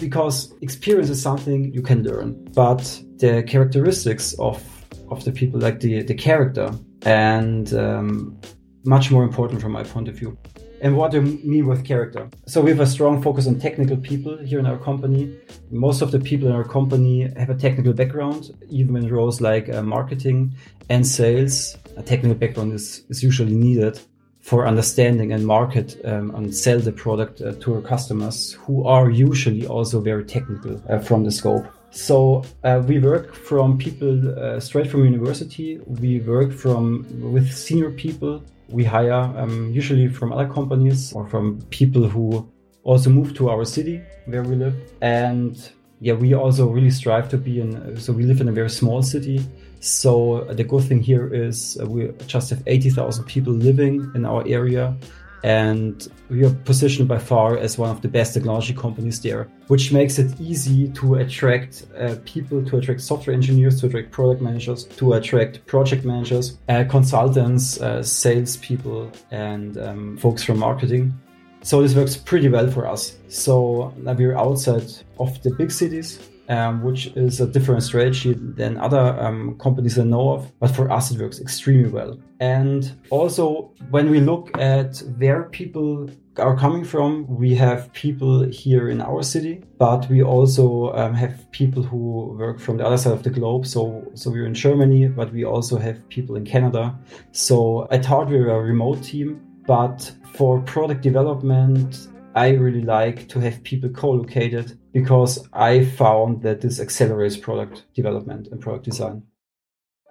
because 0.01 0.55
experience 0.63 1.11
is 1.11 1.21
something 1.21 1.73
you 1.73 1.83
can 1.83 2.03
learn 2.03 2.33
but 2.55 2.83
the 3.17 3.43
characteristics 3.45 4.35
of 4.39 4.63
of 5.11 5.25
the 5.25 5.33
people 5.33 5.61
like 5.61 5.81
the 5.81 6.03
the 6.03 6.15
character 6.15 6.71
and 7.05 7.75
um, 7.75 8.39
much 8.85 9.11
more 9.11 9.23
important 9.23 9.61
from 9.61 9.73
my 9.73 9.83
point 9.83 10.09
of 10.09 10.15
view 10.15 10.37
and 10.83 10.97
what 10.97 11.13
do 11.13 11.19
I 11.19 11.21
mean 11.21 11.67
with 11.69 11.85
character? 11.85 12.29
So 12.47 12.61
we 12.61 12.71
have 12.71 12.81
a 12.81 12.87
strong 12.87 13.23
focus 13.23 13.47
on 13.47 13.61
technical 13.61 13.97
people 13.97 14.37
here 14.39 14.59
in 14.59 14.67
our 14.67 14.79
company. 14.79 15.33
Most 15.71 16.03
of 16.03 16.11
the 16.11 16.19
people 16.19 16.49
in 16.49 16.55
our 16.55 16.65
company 16.65 17.33
have 17.37 17.51
a 17.51 17.55
technical 17.55 17.93
background, 17.93 18.51
even 18.69 18.97
in 18.97 19.09
roles 19.09 19.41
like 19.41 19.69
uh, 19.69 19.83
marketing 19.83 20.57
and 20.91 21.07
sales. 21.07 21.77
A 21.97 22.03
technical 22.03 22.35
background 22.35 22.73
is, 22.73 23.05
is 23.11 23.23
usually 23.23 23.55
needed 23.55 24.01
for 24.41 24.67
understanding 24.67 25.33
and 25.33 25.47
market 25.47 26.01
um, 26.05 26.35
and 26.35 26.53
sell 26.53 26.81
the 26.81 26.91
product 26.91 27.41
uh, 27.41 27.53
to 27.61 27.77
our 27.77 27.81
customers 27.81 28.55
who 28.55 28.85
are 28.85 29.09
usually 29.09 29.65
also 29.65 30.01
very 30.01 30.25
technical 30.25 30.83
uh, 30.89 30.99
from 30.99 31.23
the 31.23 31.31
scope. 31.31 31.65
So 31.91 32.43
uh, 32.65 32.83
we 32.85 32.99
work 32.99 33.37
from 33.37 33.79
people 33.79 34.37
uh, 34.37 34.59
straight 34.59 34.91
from 34.91 35.05
university. 35.05 35.79
We 35.87 36.19
work 36.21 36.51
from 36.51 37.07
with 37.33 37.53
senior 37.53 37.93
people 37.93 38.43
we 38.73 38.85
hire 38.85 39.13
um, 39.13 39.71
usually 39.73 40.09
from 40.09 40.33
other 40.33 40.49
companies 40.49 41.13
or 41.13 41.27
from 41.27 41.61
people 41.71 42.09
who 42.09 42.49
also 42.85 43.11
move 43.11 43.35
to 43.35 43.49
our 43.51 43.65
city 43.65 44.01
where 44.27 44.43
we 44.43 44.57
live. 44.57 44.75
And 45.01 45.57
yeah, 46.01 46.15
we 46.15 46.35
also 46.35 46.69
really 46.69 46.91
strive 46.91 47.29
to 47.29 47.39
be 47.39 47.61
in, 47.61 47.97
so 48.01 48.13
we 48.13 48.25
live 48.25 48.41
in 48.41 48.49
a 48.49 48.53
very 48.53 48.71
small 48.71 49.03
city. 49.03 49.41
So 49.81 50.45
the 50.51 50.65
good 50.65 50.85
thing 50.85 51.01
here 51.01 51.33
is 51.33 51.79
uh, 51.81 51.87
we 51.87 52.11
just 52.27 52.51
have 52.51 52.63
80,000 52.67 53.25
people 53.27 53.53
living 53.53 54.11
in 54.15 54.25
our 54.25 54.45
area 54.47 54.97
and 55.43 56.09
we 56.31 56.45
are 56.45 56.51
positioned 56.51 57.09
by 57.09 57.19
far 57.19 57.57
as 57.57 57.77
one 57.77 57.91
of 57.91 58.01
the 58.01 58.09
best 58.09 58.35
technology 58.35 58.73
companies 58.73 59.21
there, 59.21 59.49
which 59.67 59.93
makes 59.93 60.19
it 60.19 60.41
easy 60.41 60.89
to 60.91 61.17
attract 61.17 61.87
uh, 61.99 62.17
people, 62.25 62.65
to 62.65 62.77
attract 62.79 63.01
software 63.01 63.35
engineers, 63.35 63.81
to 63.81 63.87
attract 63.87 64.11
product 64.11 64.41
managers, 64.41 64.85
to 64.85 65.15
attract 65.15 65.65
project 65.67 66.05
managers, 66.05 66.59
uh, 66.69 66.85
consultants, 66.89 67.81
uh, 67.81 68.03
salespeople, 68.03 69.11
and 69.31 69.79
um, 69.79 70.17
folks 70.17 70.43
from 70.43 70.59
marketing. 70.59 71.13
So 71.63 71.81
this 71.81 71.95
works 71.95 72.17
pretty 72.17 72.49
well 72.49 72.71
for 72.71 72.87
us. 72.87 73.17
So 73.29 73.95
we're 73.97 74.37
outside 74.37 74.91
of 75.19 75.41
the 75.43 75.55
big 75.55 75.71
cities 75.71 76.19
um, 76.49 76.83
which 76.83 77.07
is 77.17 77.41
a 77.41 77.47
different 77.47 77.83
strategy 77.83 78.35
than 78.35 78.77
other 78.79 79.19
um, 79.21 79.57
companies 79.59 79.99
I 79.99 80.05
know 80.05 80.31
of. 80.31 80.53
But 80.59 80.69
for 80.69 80.91
us, 80.91 81.11
it 81.11 81.21
works 81.21 81.41
extremely 81.41 81.89
well. 81.89 82.19
And 82.41 82.93
also, 83.11 83.73
when 83.91 84.11
we 84.11 84.21
look 84.21 84.57
at 84.59 84.99
where 85.19 85.45
people 85.45 86.11
are 86.39 86.57
coming 86.57 86.85
from, 86.85 87.27
we 87.29 87.55
have 87.55 87.93
people 87.93 88.43
here 88.45 88.89
in 88.89 89.01
our 89.01 89.23
city, 89.23 89.63
but 89.79 90.09
we 90.09 90.23
also 90.23 90.93
um, 90.95 91.15
have 91.15 91.51
people 91.53 91.83
who 91.83 92.35
work 92.39 92.59
from 92.59 92.79
the 92.79 92.87
other 92.87 92.97
side 92.97 93.13
of 93.13 93.23
the 93.23 93.31
globe. 93.31 93.67
So, 93.67 94.11
so 94.15 94.31
we're 94.31 94.47
in 94.47 94.55
Germany, 94.55 95.09
but 95.09 95.33
we 95.33 95.45
also 95.45 95.79
have 95.79 96.09
people 96.09 96.37
in 96.37 96.45
Canada. 96.45 96.99
So 97.33 97.87
I 97.91 97.99
thought 97.99 98.31
we 98.31 98.41
were 98.41 98.51
a 98.51 98.61
remote 98.61 99.03
team, 99.03 99.41
but 99.67 100.11
for 100.33 100.61
product 100.63 101.03
development, 101.03 102.09
I 102.35 102.51
really 102.51 102.83
like 102.83 103.29
to 103.29 103.41
have 103.41 103.63
people 103.63 103.91
co-located 103.91 104.79
because 104.93 105.47
I 105.53 105.85
found 105.85 106.43
that 106.43 106.61
this 106.63 106.81
accelerates 106.81 107.37
product 107.37 107.85
development 107.95 108.49
and 108.49 108.61
product 108.61 108.85
design. 108.85 109.25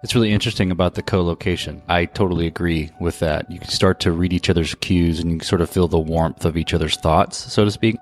It's 0.04 0.14
really 0.14 0.32
interesting 0.32 0.70
about 0.70 0.94
the 0.94 1.02
co-location. 1.02 1.82
I 1.88 2.06
totally 2.06 2.46
agree 2.46 2.90
with 3.00 3.18
that. 3.20 3.50
You 3.50 3.60
can 3.60 3.70
start 3.70 4.00
to 4.00 4.12
read 4.12 4.32
each 4.32 4.50
other's 4.50 4.74
cues 4.76 5.20
and 5.20 5.30
you 5.30 5.40
sort 5.40 5.60
of 5.60 5.70
feel 5.70 5.88
the 5.88 5.98
warmth 5.98 6.44
of 6.44 6.56
each 6.56 6.74
other's 6.74 6.96
thoughts, 6.96 7.36
so 7.52 7.64
to 7.64 7.70
speak, 7.70 7.96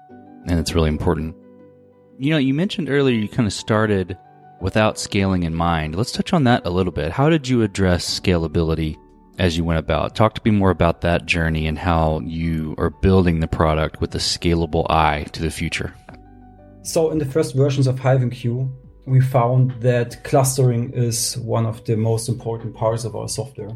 and 0.46 0.58
it's 0.58 0.74
really 0.74 0.88
important. 0.88 1.34
You 2.18 2.30
know, 2.30 2.38
you 2.38 2.54
mentioned 2.54 2.88
earlier 2.88 3.16
you 3.16 3.28
kind 3.28 3.46
of 3.46 3.52
started 3.52 4.16
without 4.60 4.98
scaling 4.98 5.42
in 5.42 5.54
mind. 5.54 5.94
Let's 5.94 6.12
touch 6.12 6.32
on 6.32 6.44
that 6.44 6.66
a 6.66 6.70
little 6.70 6.92
bit. 6.92 7.12
How 7.12 7.28
did 7.30 7.48
you 7.48 7.62
address 7.62 8.20
scalability 8.20 8.96
as 9.40 9.56
you 9.56 9.64
went 9.64 9.78
about? 9.78 10.14
Talk 10.14 10.34
to 10.34 10.42
me 10.44 10.50
more 10.56 10.70
about 10.70 11.00
that 11.00 11.24
journey 11.24 11.66
and 11.66 11.78
how 11.78 12.20
you 12.20 12.74
are 12.76 12.90
building 12.90 13.40
the 13.40 13.48
product 13.48 14.00
with 14.00 14.14
a 14.14 14.18
scalable 14.18 14.88
eye 14.90 15.24
to 15.32 15.42
the 15.42 15.50
future. 15.50 15.94
So, 16.82 17.10
in 17.10 17.18
the 17.18 17.24
first 17.24 17.54
versions 17.54 17.86
of 17.86 17.98
HiveMQ, 17.98 18.70
we 19.06 19.20
found 19.20 19.72
that 19.80 20.22
clustering 20.24 20.92
is 20.92 21.38
one 21.38 21.66
of 21.66 21.84
the 21.86 21.96
most 21.96 22.28
important 22.28 22.74
parts 22.74 23.04
of 23.04 23.16
our 23.16 23.28
software 23.28 23.74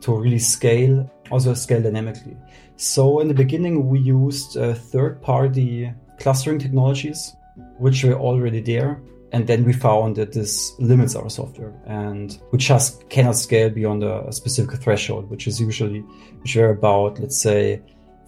to 0.00 0.14
really 0.14 0.38
scale, 0.38 1.10
also 1.30 1.52
scale 1.54 1.82
dynamically. 1.82 2.36
So, 2.76 3.20
in 3.20 3.28
the 3.28 3.34
beginning, 3.34 3.88
we 3.88 3.98
used 4.00 4.56
uh, 4.56 4.72
third 4.72 5.20
party 5.20 5.92
clustering 6.18 6.58
technologies, 6.58 7.36
which 7.78 8.04
were 8.04 8.14
already 8.14 8.62
there. 8.62 9.02
And 9.32 9.46
then 9.46 9.64
we 9.64 9.72
found 9.72 10.16
that 10.16 10.32
this 10.32 10.72
limits 10.78 11.14
our 11.14 11.28
software 11.28 11.74
and 11.86 12.38
we 12.50 12.58
just 12.58 13.08
cannot 13.10 13.36
scale 13.36 13.68
beyond 13.68 14.02
a, 14.02 14.32
specific 14.32 14.80
threshold, 14.80 15.28
which 15.28 15.46
is 15.46 15.60
usually, 15.60 16.00
which 16.40 16.56
are 16.56 16.70
about, 16.70 17.18
let's 17.20 17.40
say, 17.40 17.82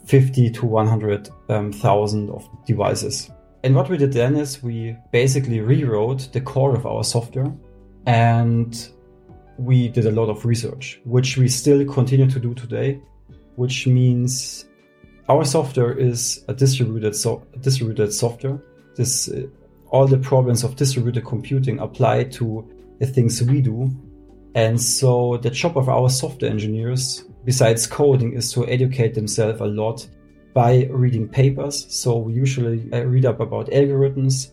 50 0.04 0.50
to 0.50 0.66
100,000 0.66 2.28
um, 2.28 2.34
of 2.34 2.48
devices. 2.66 3.30
And 3.62 3.74
what 3.74 3.88
we 3.88 3.96
did 3.96 4.12
then 4.12 4.36
is 4.36 4.62
we 4.62 4.96
basically 5.12 5.60
rewrote 5.60 6.32
the 6.32 6.40
core 6.40 6.74
of 6.74 6.86
our 6.86 7.04
software 7.04 7.52
and 8.06 8.88
we 9.58 9.88
did 9.88 10.06
a 10.06 10.10
lot 10.10 10.30
of 10.30 10.44
research, 10.44 11.00
which 11.04 11.36
we 11.36 11.48
still 11.48 11.84
continue 11.84 12.28
to 12.30 12.40
do 12.40 12.54
today, 12.54 13.00
which 13.56 13.86
means 13.86 14.64
our 15.28 15.44
software 15.44 15.92
is 15.92 16.44
a 16.48 16.54
distributed 16.54 17.14
so 17.14 17.46
distributed 17.60 18.12
software. 18.12 18.60
This 18.96 19.28
uh, 19.28 19.42
all 19.90 20.07
the 20.07 20.18
problems 20.18 20.64
of 20.64 20.76
distributed 20.76 21.24
computing 21.24 21.79
apply 21.81 22.24
to 22.24 22.68
the 22.98 23.07
things 23.07 23.42
we 23.42 23.61
do. 23.61 23.90
And 24.55 24.81
so 24.81 25.37
the 25.37 25.50
job 25.50 25.76
of 25.76 25.88
our 25.88 26.09
software 26.09 26.50
engineers, 26.50 27.24
besides 27.44 27.87
coding, 27.87 28.33
is 28.33 28.53
to 28.53 28.66
educate 28.66 29.14
themselves 29.14 29.61
a 29.61 29.66
lot 29.66 30.07
by 30.55 30.88
reading 30.90 31.29
papers. 31.29 31.87
So 31.88 32.18
we 32.18 32.33
usually 32.33 32.92
uh, 32.92 33.03
read 33.05 33.26
up 33.26 33.40
about 33.40 33.68
algorithms, 33.68 34.50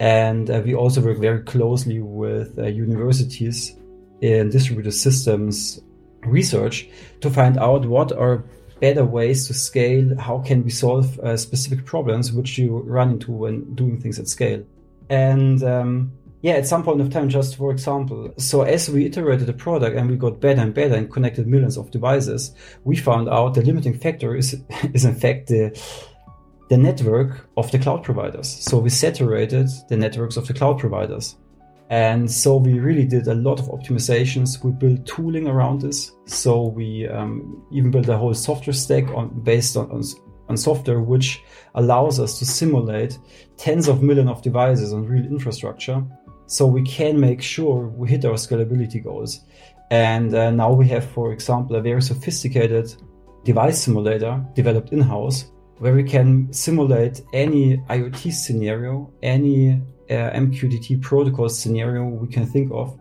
and 0.00 0.50
uh, 0.50 0.62
we 0.64 0.74
also 0.74 1.00
work 1.00 1.18
very 1.18 1.42
closely 1.42 2.00
with 2.00 2.58
uh, 2.58 2.66
universities 2.66 3.76
in 4.20 4.50
distributed 4.50 4.92
systems 4.92 5.80
research 6.22 6.88
to 7.20 7.30
find 7.30 7.56
out 7.58 7.86
what 7.86 8.12
are 8.12 8.44
better 8.80 9.04
ways 9.04 9.46
to 9.46 9.54
scale. 9.54 10.16
How 10.18 10.40
can 10.40 10.62
we 10.62 10.70
solve 10.70 11.18
uh, 11.20 11.36
specific 11.36 11.84
problems 11.84 12.32
which 12.32 12.58
you 12.58 12.78
run 12.78 13.12
into 13.12 13.32
when 13.32 13.74
doing 13.74 14.00
things 14.00 14.18
at 14.18 14.28
scale? 14.28 14.64
And 15.10 15.62
um, 15.62 16.12
yeah, 16.42 16.52
at 16.52 16.66
some 16.66 16.84
point 16.84 17.00
of 17.00 17.10
time, 17.10 17.28
just 17.28 17.56
for 17.56 17.72
example, 17.72 18.32
so 18.36 18.62
as 18.62 18.88
we 18.88 19.06
iterated 19.06 19.46
the 19.46 19.52
product 19.52 19.96
and 19.96 20.08
we 20.08 20.16
got 20.16 20.40
better 20.40 20.60
and 20.60 20.72
better 20.72 20.94
and 20.94 21.10
connected 21.10 21.46
millions 21.46 21.76
of 21.76 21.90
devices, 21.90 22.54
we 22.84 22.96
found 22.96 23.28
out 23.28 23.54
the 23.54 23.62
limiting 23.62 23.98
factor 23.98 24.36
is 24.36 24.54
is 24.94 25.04
in 25.04 25.14
fact 25.14 25.48
the 25.48 25.78
the 26.68 26.76
network 26.76 27.48
of 27.56 27.70
the 27.72 27.78
cloud 27.78 28.04
providers. 28.04 28.48
So 28.48 28.78
we 28.78 28.90
saturated 28.90 29.68
the 29.88 29.96
networks 29.96 30.36
of 30.36 30.46
the 30.46 30.54
cloud 30.54 30.78
providers. 30.78 31.36
And 31.90 32.30
so 32.30 32.56
we 32.56 32.78
really 32.78 33.06
did 33.06 33.26
a 33.28 33.34
lot 33.34 33.58
of 33.58 33.66
optimizations. 33.68 34.62
We 34.62 34.72
built 34.72 35.06
tooling 35.06 35.48
around 35.48 35.80
this. 35.80 36.12
So 36.26 36.68
we 36.68 37.08
um, 37.08 37.64
even 37.72 37.90
built 37.90 38.08
a 38.08 38.18
whole 38.18 38.34
software 38.34 38.74
stack 38.74 39.08
on, 39.14 39.40
based 39.40 39.76
on, 39.76 39.90
on, 39.90 40.02
on 40.48 40.56
software 40.56 41.00
which 41.00 41.42
allows 41.74 42.18
us 42.20 42.38
to 42.38 42.46
simulate 42.46 43.18
tens 43.56 43.88
of 43.88 44.02
millions 44.02 44.30
of 44.30 44.42
devices 44.42 44.92
on 44.92 45.04
real 45.04 45.24
infrastructure 45.24 46.02
so 46.46 46.66
we 46.66 46.82
can 46.82 47.20
make 47.20 47.42
sure 47.42 47.88
we 47.88 48.08
hit 48.08 48.24
our 48.24 48.34
scalability 48.34 49.04
goals. 49.04 49.40
And 49.90 50.34
uh, 50.34 50.50
now 50.50 50.72
we 50.72 50.88
have, 50.88 51.04
for 51.04 51.32
example, 51.32 51.76
a 51.76 51.82
very 51.82 52.02
sophisticated 52.02 52.94
device 53.44 53.82
simulator 53.82 54.44
developed 54.54 54.92
in 54.92 55.00
house 55.00 55.50
where 55.78 55.94
we 55.94 56.02
can 56.02 56.52
simulate 56.52 57.22
any 57.32 57.76
IoT 57.88 58.32
scenario, 58.32 59.12
any 59.22 59.72
uh, 60.10 60.30
MQTT 60.44 61.00
protocol 61.02 61.48
scenario 61.48 62.04
we 62.04 62.28
can 62.28 62.46
think 62.46 62.70
of. 62.72 62.98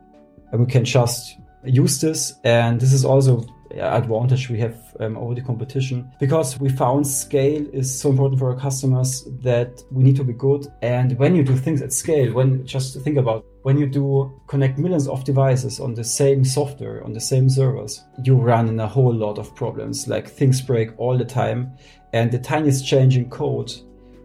And 0.51 0.61
we 0.61 0.67
can 0.67 0.85
just 0.85 1.37
use 1.63 1.99
this. 2.01 2.33
And 2.43 2.79
this 2.79 2.93
is 2.93 3.03
also 3.03 3.45
advantage 3.71 4.49
we 4.49 4.59
have 4.59 4.77
um, 4.99 5.17
over 5.17 5.35
the 5.35 5.41
competition 5.41 6.11
because 6.19 6.59
we 6.59 6.69
found 6.69 7.05
scale 7.05 7.65
is 7.73 7.99
so 7.99 8.09
important 8.09 8.39
for 8.39 8.51
our 8.51 8.59
customers 8.59 9.27
that 9.41 9.83
we 9.91 10.03
need 10.03 10.15
to 10.15 10.23
be 10.23 10.33
good. 10.33 10.67
And 10.81 11.17
when 11.17 11.35
you 11.35 11.43
do 11.43 11.55
things 11.55 11.81
at 11.81 11.93
scale, 11.93 12.33
when 12.33 12.65
just 12.65 12.99
think 13.01 13.17
about 13.17 13.45
when 13.63 13.77
you 13.77 13.87
do 13.87 14.31
connect 14.47 14.77
millions 14.77 15.07
of 15.07 15.23
devices 15.23 15.79
on 15.79 15.93
the 15.93 16.03
same 16.03 16.45
software, 16.45 17.03
on 17.03 17.13
the 17.13 17.19
same 17.19 17.49
servers, 17.49 18.03
you 18.23 18.35
run 18.35 18.69
in 18.69 18.79
a 18.79 18.87
whole 18.87 19.13
lot 19.13 19.37
of 19.37 19.53
problems. 19.55 20.07
Like 20.07 20.27
things 20.27 20.61
break 20.61 20.97
all 20.97 21.17
the 21.17 21.25
time. 21.25 21.73
And 22.13 22.31
the 22.31 22.39
tiniest 22.39 22.87
change 22.87 23.17
in 23.17 23.29
code, 23.29 23.73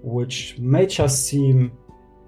which 0.02 0.56
may 0.58 0.86
just 0.86 1.26
seem 1.26 1.72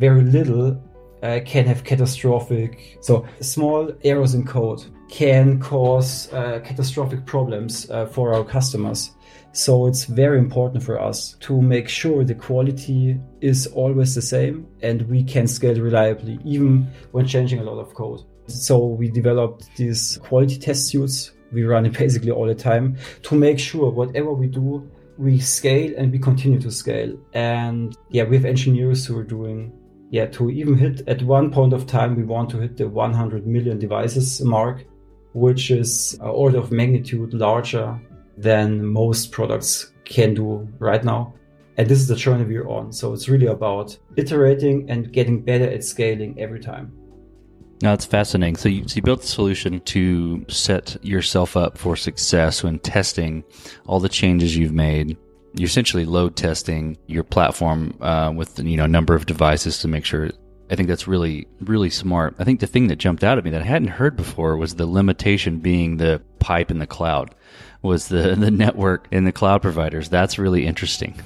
very 0.00 0.22
little, 0.22 0.83
uh, 1.22 1.40
can 1.46 1.64
have 1.66 1.85
catastrophic. 1.85 2.98
So 3.00 3.27
small 3.40 3.92
errors 4.03 4.35
in 4.35 4.44
code 4.44 4.85
can 5.14 5.61
cause 5.61 6.33
uh, 6.33 6.59
catastrophic 6.64 7.24
problems 7.24 7.88
uh, 7.88 8.05
for 8.05 8.35
our 8.35 8.42
customers. 8.42 9.12
So 9.53 9.87
it's 9.87 10.07
very 10.07 10.38
important 10.40 10.83
for 10.83 11.00
us 11.00 11.35
to 11.42 11.62
make 11.62 11.88
sure 11.88 12.24
the 12.24 12.35
quality 12.35 13.20
is 13.40 13.68
always 13.68 14.16
the 14.16 14.22
same 14.22 14.66
and 14.83 15.03
we 15.03 15.22
can 15.22 15.46
scale 15.46 15.81
reliably, 15.81 16.40
even 16.44 16.88
when 17.12 17.29
changing 17.29 17.61
a 17.61 17.62
lot 17.62 17.79
of 17.79 17.94
code. 17.94 18.22
So 18.48 18.87
we 18.87 19.09
developed 19.09 19.68
these 19.77 20.18
quality 20.20 20.59
test 20.59 20.88
suits. 20.88 21.31
We 21.53 21.62
run 21.62 21.87
it 21.87 21.92
basically 21.98 22.33
all 22.33 22.46
the 22.46 22.57
time 22.57 22.96
to 23.22 23.37
make 23.37 23.61
sure 23.61 23.92
whatever 23.92 24.33
we 24.33 24.48
do, 24.48 24.90
we 25.16 25.38
scale 25.38 25.94
and 25.96 26.11
we 26.11 26.18
continue 26.18 26.59
to 26.59 26.72
scale. 26.72 27.16
And 27.35 27.96
yeah, 28.11 28.24
we 28.24 28.35
have 28.35 28.44
engineers 28.44 29.07
who 29.07 29.16
are 29.16 29.22
doing 29.38 29.72
yeah, 30.11 30.27
to 30.27 30.50
even 30.50 30.77
hit 30.77 31.09
at 31.09 31.22
one 31.22 31.50
point 31.50 31.72
of 31.72 31.87
time, 31.87 32.14
we 32.14 32.22
want 32.22 32.50
to 32.50 32.59
hit 32.59 32.77
the 32.77 32.88
100 32.88 33.46
million 33.48 33.81
devices 33.81 34.40
mark 34.42 34.85
which 35.35 35.70
is 35.70 36.16
order 36.20 36.59
of 36.59 36.73
magnitude 36.73 37.35
larger 37.35 38.01
than 38.37 38.85
most 38.85 39.33
products 39.33 39.92
can 40.05 40.35
do 40.35 40.68
right 40.79 41.05
now. 41.05 41.35
And 41.77 41.88
this 41.88 41.99
is 41.99 42.07
the 42.07 42.16
journey 42.16 42.44
we're 42.44 42.68
on. 42.68 42.92
So 42.92 43.12
it's 43.12 43.29
really 43.29 43.47
about 43.47 43.99
iterating 44.16 44.88
and 44.88 45.12
getting 45.12 45.42
better 45.42 45.68
at 45.68 45.83
scaling 45.83 46.38
every 46.38 46.61
time. 46.61 46.92
Now 47.83 47.92
it's 47.92 48.05
fascinating. 48.05 48.57
So 48.57 48.68
you, 48.68 48.87
so 48.87 48.97
you 48.97 49.03
built 49.03 49.23
the 49.23 49.27
solution 49.27 49.81
to 49.81 50.44
set 50.49 50.97
yourself 51.05 51.57
up 51.57 51.77
for 51.77 51.97
success 51.97 52.62
when 52.62 52.79
testing 52.79 53.42
all 53.87 53.99
the 53.99 54.09
changes 54.09 54.57
you've 54.57 54.73
made. 54.73 55.16
You're 55.57 55.66
essentially 55.66 56.05
load 56.05 56.37
testing 56.37 56.97
your 57.07 57.25
platform 57.25 57.97
uh, 58.01 58.33
with 58.35 58.59
you 58.61 58.77
know 58.77 58.85
a 58.85 58.88
number 58.88 59.14
of 59.14 59.27
devices 59.27 59.79
to 59.79 59.88
make 59.88 60.05
sure 60.05 60.31
I 60.70 60.77
think 60.77 60.88
that's 60.88 61.07
really, 61.07 61.46
really 61.61 61.90
smart. 61.90 62.35
I 62.38 62.44
think 62.44 62.61
the 62.61 62.66
thing 62.66 62.88
that 62.88 62.96
jumped 62.96 63.22
out 63.22 63.38
at 63.38 63.44
me 63.44 63.50
that 63.50 63.62
I 63.62 63.66
hadn't 63.66 63.88
heard 63.88 64.16
before 64.16 64.57
was 64.57 64.77
the 64.77 64.87
limitation 64.87 65.59
being 65.59 65.98
the 65.98 66.22
pipe 66.38 66.70
in 66.70 66.79
the 66.79 66.87
cloud, 66.87 67.35
was 67.83 68.09
the, 68.09 68.35
the 68.38 68.50
network 68.50 69.07
in 69.11 69.24
the 69.24 69.33
cloud 69.33 69.62
providers. 69.62 70.09
That's 70.09 70.38
really 70.38 70.66
interesting. 70.66 71.20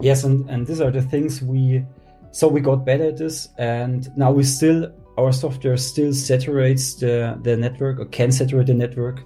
Yes, 0.00 0.24
and, 0.24 0.48
and 0.50 0.66
these 0.66 0.80
are 0.80 0.90
the 0.90 1.02
things 1.02 1.40
we 1.42 1.84
so 2.32 2.48
we 2.48 2.60
got 2.60 2.84
better 2.84 3.04
at 3.04 3.16
this 3.16 3.48
and 3.56 4.14
now 4.14 4.30
we 4.30 4.44
still 4.44 4.92
our 5.18 5.32
software 5.32 5.76
still 5.76 6.12
saturates 6.12 6.94
the, 6.96 7.38
the 7.42 7.56
network 7.56 7.98
or 7.98 8.04
can 8.06 8.30
saturate 8.30 8.66
the 8.66 8.74
network. 8.74 9.22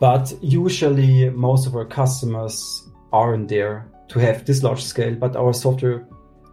But 0.00 0.32
usually 0.40 1.28
most 1.30 1.66
of 1.66 1.76
our 1.76 1.84
customers 1.84 2.88
aren't 3.12 3.48
there 3.48 3.86
to 4.08 4.18
have 4.18 4.44
this 4.44 4.62
large 4.62 4.82
scale, 4.82 5.14
but 5.14 5.36
our 5.36 5.52
software 5.52 6.06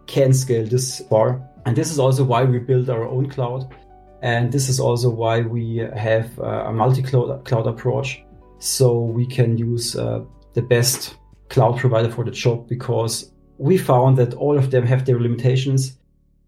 can 0.07 0.33
scale 0.33 0.65
this 0.65 0.99
far. 1.09 1.41
And 1.65 1.75
this 1.75 1.91
is 1.91 1.99
also 1.99 2.23
why 2.23 2.43
we 2.43 2.59
build 2.59 2.89
our 2.89 3.07
own 3.07 3.29
cloud. 3.29 3.73
And 4.21 4.51
this 4.51 4.69
is 4.69 4.79
also 4.79 5.09
why 5.09 5.41
we 5.41 5.77
have 5.95 6.37
a 6.39 6.71
multi-cloud 6.71 7.67
approach. 7.67 8.23
So 8.59 8.99
we 8.99 9.25
can 9.25 9.57
use 9.57 9.95
uh, 9.95 10.23
the 10.53 10.61
best 10.61 11.15
cloud 11.49 11.77
provider 11.77 12.09
for 12.09 12.23
the 12.23 12.31
job 12.31 12.67
because 12.67 13.31
we 13.57 13.77
found 13.77 14.17
that 14.17 14.33
all 14.35 14.57
of 14.57 14.71
them 14.71 14.85
have 14.85 15.05
their 15.05 15.19
limitations 15.19 15.97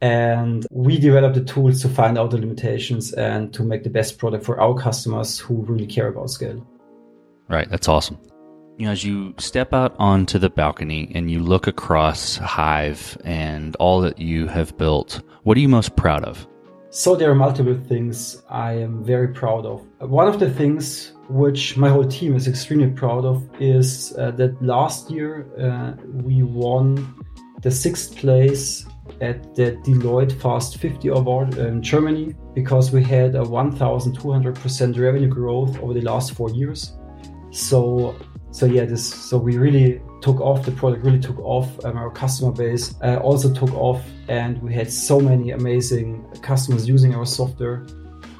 and 0.01 0.65
we 0.69 0.99
developed 0.99 1.35
the 1.35 1.43
tools 1.43 1.81
to 1.81 1.87
find 1.87 2.17
out 2.17 2.31
the 2.31 2.37
limitations 2.37 3.13
and 3.13 3.53
to 3.53 3.63
make 3.63 3.83
the 3.83 3.89
best 3.89 4.17
product 4.17 4.43
for 4.43 4.59
our 4.59 4.73
customers 4.75 5.39
who 5.39 5.61
really 5.63 5.87
care 5.87 6.07
about 6.07 6.29
scale. 6.29 6.65
Right, 7.47 7.69
that's 7.69 7.87
awesome. 7.87 8.17
You 8.77 8.87
know, 8.87 8.91
as 8.91 9.03
you 9.03 9.35
step 9.37 9.71
out 9.71 9.95
onto 9.99 10.39
the 10.39 10.49
balcony 10.49 11.11
and 11.13 11.29
you 11.29 11.39
look 11.39 11.67
across 11.67 12.37
Hive 12.37 13.15
and 13.23 13.75
all 13.75 14.01
that 14.01 14.17
you 14.17 14.47
have 14.47 14.75
built, 14.77 15.21
what 15.43 15.57
are 15.57 15.59
you 15.59 15.69
most 15.69 15.95
proud 15.95 16.23
of? 16.23 16.47
So 16.89 17.15
there 17.15 17.29
are 17.29 17.35
multiple 17.35 17.79
things 17.87 18.41
I 18.49 18.73
am 18.73 19.03
very 19.03 19.27
proud 19.27 19.67
of. 19.67 19.85
One 19.99 20.27
of 20.27 20.39
the 20.39 20.49
things 20.49 21.13
which 21.29 21.77
my 21.77 21.89
whole 21.89 22.07
team 22.07 22.35
is 22.35 22.47
extremely 22.47 22.89
proud 22.89 23.25
of 23.25 23.47
is 23.59 24.15
uh, 24.17 24.31
that 24.31 24.59
last 24.61 25.11
year 25.11 25.47
uh, 25.59 25.93
we 26.23 26.41
won 26.41 27.13
the 27.61 27.71
sixth 27.71 28.15
place 28.15 28.85
at 29.21 29.55
the 29.55 29.73
Deloitte 29.85 30.39
Fast 30.41 30.77
50 30.77 31.09
Award 31.09 31.57
in 31.57 31.81
Germany 31.81 32.35
because 32.55 32.91
we 32.91 33.03
had 33.03 33.35
a 33.35 33.43
1,200% 33.43 34.99
revenue 34.99 35.27
growth 35.27 35.79
over 35.79 35.93
the 35.93 36.01
last 36.01 36.33
four 36.33 36.49
years. 36.49 36.97
So, 37.51 38.15
so 38.53 38.67
yeah, 38.67 38.85
this 38.85 39.03
so 39.03 39.39
we 39.39 39.57
really 39.57 39.99
took 40.21 40.39
off. 40.39 40.63
The 40.63 40.71
product 40.71 41.03
really 41.03 41.19
took 41.19 41.39
off. 41.39 41.83
Um, 41.83 41.97
our 41.97 42.11
customer 42.11 42.51
base 42.51 42.93
uh, 43.01 43.17
also 43.17 43.51
took 43.51 43.73
off, 43.73 44.05
and 44.27 44.61
we 44.61 44.71
had 44.71 44.91
so 44.91 45.19
many 45.19 45.51
amazing 45.51 46.23
customers 46.43 46.87
using 46.87 47.15
our 47.15 47.25
software. 47.25 47.83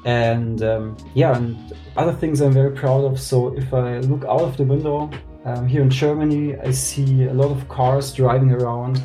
And 0.06 0.62
um, 0.62 0.98
yeah, 1.16 1.36
and 1.36 1.58
other 1.98 2.14
things 2.14 2.42
I'm 2.42 2.54
very 2.54 2.72
proud 2.72 3.06
of. 3.06 3.20
So 3.20 3.58
if 3.58 3.74
I 3.74 3.98
look 4.02 4.24
out 4.26 4.42
of 4.42 4.56
the 4.56 4.66
window 4.66 5.10
um, 5.46 5.68
here 5.68 5.82
in 5.82 5.90
Germany, 5.90 6.58
I 6.60 6.70
see 6.70 7.24
a 7.24 7.34
lot 7.34 7.50
of 7.50 7.68
cars 7.68 8.14
driving 8.14 8.52
around 8.52 9.02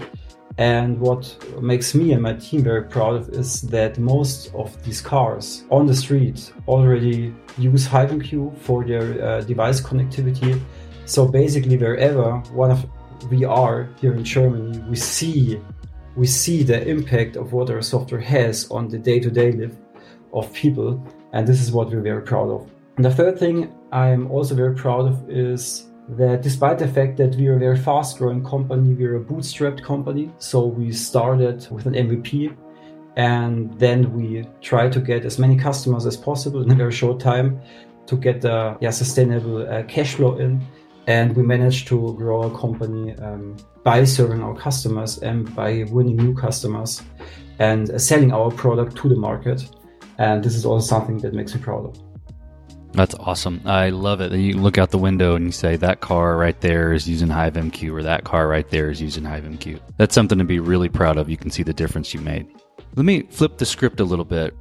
and 0.59 0.99
what 0.99 1.37
makes 1.63 1.95
me 1.95 2.13
and 2.13 2.21
my 2.21 2.33
team 2.35 2.65
very 2.65 2.83
proud 2.83 3.15
of 3.15 3.29
is 3.29 3.63
that 3.63 3.97
most 3.97 4.53
of 4.55 4.83
these 4.85 5.01
cars 5.01 5.65
on 5.71 5.87
the 5.87 5.95
street 5.95 6.53
already 6.67 7.33
use 7.57 7.87
HiveMQ 7.87 8.59
for 8.59 8.85
their 8.85 9.25
uh, 9.25 9.41
device 9.43 9.81
connectivity. 9.81 10.61
So 11.09 11.27
basically, 11.27 11.79
wherever 11.79 12.33
one 12.53 12.71
of 12.71 12.85
we 13.31 13.43
are 13.43 13.89
here 13.99 14.13
in 14.13 14.25
Germany, 14.25 14.79
we 14.91 14.97
see 14.97 15.59
we 16.17 16.27
see 16.27 16.63
the 16.63 16.87
impact 16.87 17.37
of 17.37 17.55
what 17.55 17.71
our 17.71 17.81
software 17.81 18.21
has 18.21 18.71
on 18.71 18.89
the 18.89 18.99
day-to-day 18.99 19.53
life 19.53 19.77
of 20.35 20.53
people, 20.53 21.03
and 21.33 21.47
this 21.47 21.63
is 21.63 21.73
what 21.73 21.89
we're 21.89 22.03
very 22.03 22.23
proud 22.23 22.51
of. 22.51 22.71
And 22.97 23.05
the 23.07 23.11
third 23.11 23.39
thing 23.39 23.73
I'm 23.91 24.31
also 24.31 24.55
very 24.55 24.75
proud 24.75 25.09
of 25.09 25.31
is 25.31 25.87
that 26.11 26.43
despite 26.43 26.79
the 26.79 26.89
fact 26.89 27.17
that 27.17 27.35
we 27.37 27.49
are 27.49 27.57
a 27.57 27.59
very 27.59 27.79
fast 27.79 28.19
growing 28.19 28.45
company, 28.45 28.93
we're 28.93 29.17
a 29.17 29.25
bootstrapped 29.25 29.83
company. 29.83 30.31
So 30.39 30.67
we 30.67 30.93
started 30.93 31.67
with 31.71 31.87
an 31.87 31.95
MVP 31.95 32.55
and 33.17 33.73
then 33.79 34.13
we 34.13 34.47
try 34.61 34.91
to 34.91 35.01
get 35.01 35.25
as 35.25 35.39
many 35.39 35.57
customers 35.57 36.05
as 36.05 36.19
possible 36.19 36.61
in 36.61 36.71
a 36.71 36.75
very 36.75 36.93
short 36.93 37.19
time 37.19 37.61
to 38.07 38.17
get 38.17 38.43
the 38.43 38.77
yeah, 38.81 38.91
sustainable 38.91 39.67
uh, 39.67 39.85
cash 39.85 40.15
flow 40.15 40.37
in. 40.37 40.61
And 41.09 41.35
we 41.35 41.43
managed 41.43 41.89
to 41.89 42.15
grow 42.19 42.43
our 42.43 42.51
company 42.57 43.17
um, 43.17 43.57
by 43.83 44.05
serving 44.05 44.43
our 44.43 44.55
customers 44.55 45.17
and 45.19 45.53
by 45.57 45.85
winning 45.85 46.17
new 46.17 46.35
customers 46.35 47.03
and 47.59 47.91
uh, 47.91 47.99
selling 47.99 48.31
our 48.31 48.51
product 48.51 48.95
to 48.99 49.09
the 49.09 49.17
market. 49.17 49.67
And 50.19 50.45
this 50.45 50.55
is 50.55 50.67
also 50.67 50.87
something 50.87 51.17
that 51.19 51.33
makes 51.33 51.55
me 51.55 51.63
proud 51.63 51.87
of. 51.87 51.99
That's 52.93 53.15
awesome. 53.15 53.63
I 53.65 53.89
love 53.89 54.21
it. 54.21 54.33
You 54.33 54.59
look 54.59 54.77
out 54.77 54.91
the 54.91 54.99
window 54.99 55.35
and 55.35 55.47
you 55.47 55.53
say, 55.53 55.77
that 55.77 56.03
car 56.03 56.37
right 56.37 56.61
there 56.61 56.93
is 56.93 57.09
using 57.09 57.29
HiveMQ, 57.29 57.91
or 57.91 58.03
that 58.03 58.25
car 58.25 58.47
right 58.47 58.69
there 58.69 58.91
is 58.91 59.01
using 59.01 59.25
HiveMQ. 59.25 59.81
That's 59.97 60.15
something 60.15 60.37
to 60.37 60.45
be 60.45 60.61
really 60.61 60.91
proud 60.91 61.17
of. 61.17 61.31
You 61.31 61.39
can 61.39 61.51
see 61.51 61.63
the 61.63 61.73
difference 61.73 62.13
you 62.13 62.21
made. 62.21 62.47
Let 62.97 63.07
me 63.07 63.23
flip 63.31 63.57
the 63.57 63.65
script 63.65 64.01
a 64.01 64.05
little 64.05 64.27
bit. 64.27 64.55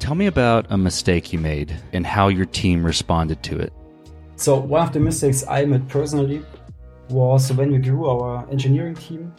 Tell 0.00 0.14
me 0.14 0.26
about 0.26 0.66
a 0.68 0.76
mistake 0.76 1.32
you 1.32 1.38
made 1.38 1.74
and 1.94 2.06
how 2.06 2.28
your 2.28 2.44
team 2.46 2.84
responded 2.84 3.42
to 3.44 3.58
it. 3.58 3.72
So, 4.42 4.58
one 4.58 4.82
of 4.88 4.92
the 4.92 4.98
mistakes 4.98 5.44
I 5.48 5.64
made 5.66 5.88
personally 5.88 6.44
was 7.10 7.52
when 7.52 7.70
we 7.70 7.78
grew 7.78 8.08
our 8.08 8.44
engineering 8.50 8.96
team, 8.96 9.32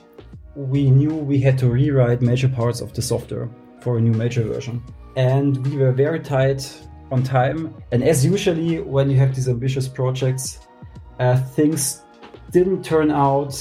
we 0.55 0.89
knew 0.89 1.13
we 1.13 1.41
had 1.41 1.57
to 1.57 1.67
rewrite 1.67 2.21
major 2.21 2.47
parts 2.47 2.79
of 2.79 2.93
the 2.93 3.01
software 3.01 3.49
for 3.81 3.97
a 3.97 4.01
new 4.01 4.13
major 4.13 4.43
version. 4.43 4.81
And 5.17 5.57
we 5.67 5.75
were 5.75 5.91
very 5.91 6.21
tight 6.21 6.61
on 7.11 7.21
time. 7.21 7.75
And 7.91 8.01
as 8.01 8.25
usually, 8.25 8.79
when 8.79 9.09
you 9.09 9.17
have 9.17 9.35
these 9.35 9.49
ambitious 9.49 9.89
projects, 9.89 10.65
uh, 11.19 11.35
things 11.35 12.01
didn't 12.51 12.85
turn 12.85 13.11
out 13.11 13.53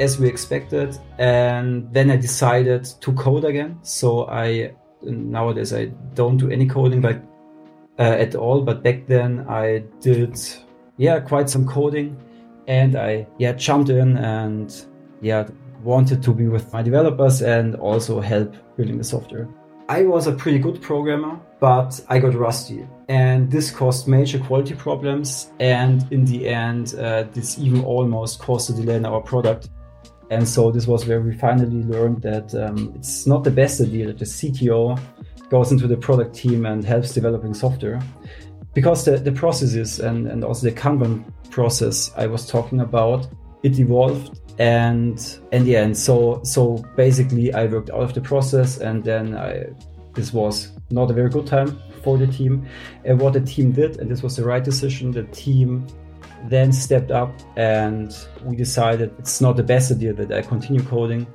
as 0.00 0.18
we 0.18 0.26
expected. 0.26 0.96
And 1.18 1.92
then 1.92 2.10
I 2.10 2.16
decided 2.16 2.86
to 3.02 3.12
code 3.12 3.44
again. 3.44 3.78
So 3.82 4.26
I 4.26 4.72
nowadays 5.02 5.74
I 5.74 5.92
don't 6.14 6.38
do 6.38 6.50
any 6.50 6.64
coding 6.66 7.04
uh, 7.04 7.18
at 7.98 8.34
all. 8.34 8.62
But 8.62 8.82
back 8.82 9.06
then 9.06 9.44
I 9.50 9.84
did 10.00 10.40
yeah 10.98 11.20
quite 11.20 11.48
some 11.48 11.66
coding, 11.66 12.16
and 12.66 12.96
I 12.96 13.26
yeah 13.38 13.52
jumped 13.52 13.90
in 13.90 14.18
and 14.18 14.86
yeah 15.20 15.48
wanted 15.82 16.22
to 16.24 16.34
be 16.34 16.48
with 16.48 16.72
my 16.72 16.82
developers 16.82 17.40
and 17.40 17.74
also 17.76 18.20
help 18.20 18.54
building 18.76 18.98
the 18.98 19.04
software. 19.04 19.48
I 19.88 20.02
was 20.02 20.26
a 20.26 20.32
pretty 20.32 20.58
good 20.58 20.82
programmer, 20.82 21.40
but 21.60 21.98
I 22.08 22.18
got 22.18 22.34
rusty. 22.34 22.86
And 23.08 23.50
this 23.50 23.70
caused 23.70 24.06
major 24.06 24.38
quality 24.38 24.74
problems. 24.74 25.50
And 25.60 26.06
in 26.12 26.26
the 26.26 26.46
end, 26.46 26.94
uh, 26.98 27.24
this 27.32 27.58
even 27.58 27.82
almost 27.84 28.38
caused 28.38 28.68
a 28.70 28.74
delay 28.74 28.96
in 28.96 29.06
our 29.06 29.22
product. 29.22 29.70
And 30.30 30.46
so 30.46 30.70
this 30.70 30.86
was 30.86 31.06
where 31.06 31.22
we 31.22 31.34
finally 31.34 31.82
learned 31.84 32.20
that 32.20 32.54
um, 32.54 32.92
it's 32.96 33.26
not 33.26 33.44
the 33.44 33.50
best 33.50 33.80
idea 33.80 34.08
that 34.08 34.18
the 34.18 34.26
CTO 34.26 35.00
goes 35.48 35.72
into 35.72 35.86
the 35.86 35.96
product 35.96 36.34
team 36.34 36.66
and 36.66 36.84
helps 36.84 37.14
developing 37.14 37.54
software. 37.54 38.02
Because 38.74 39.04
the, 39.04 39.16
the 39.16 39.32
processes 39.32 39.98
and, 39.98 40.26
and 40.26 40.44
also 40.44 40.66
the 40.68 40.74
Kanban 40.74 41.24
process 41.50 42.12
I 42.16 42.26
was 42.26 42.46
talking 42.46 42.80
about, 42.80 43.26
it 43.62 43.78
evolved 43.78 44.40
and 44.58 45.38
in 45.52 45.64
the 45.64 45.76
end. 45.76 45.96
So 45.96 46.40
so 46.44 46.84
basically 46.96 47.52
i 47.54 47.66
worked 47.66 47.90
out 47.90 48.02
of 48.02 48.14
the 48.14 48.20
process 48.20 48.78
and 48.78 49.04
then 49.04 49.36
i 49.36 49.66
this 50.14 50.32
was 50.32 50.72
not 50.90 51.10
a 51.10 51.14
very 51.14 51.30
good 51.30 51.46
time 51.46 51.80
for 52.02 52.18
the 52.18 52.26
team. 52.26 52.66
And 53.04 53.20
what 53.20 53.34
the 53.34 53.40
team 53.40 53.72
did 53.72 53.98
and 53.98 54.10
this 54.10 54.22
was 54.22 54.36
the 54.36 54.44
right 54.44 54.62
decision 54.62 55.12
the 55.12 55.24
team 55.24 55.86
then 56.44 56.72
stepped 56.72 57.10
up 57.10 57.32
and 57.56 58.16
we 58.44 58.56
decided 58.56 59.12
it's 59.18 59.40
not 59.40 59.56
the 59.56 59.62
best 59.62 59.90
idea 59.90 60.12
that 60.12 60.32
i 60.32 60.42
continue 60.42 60.82
coding. 60.82 61.26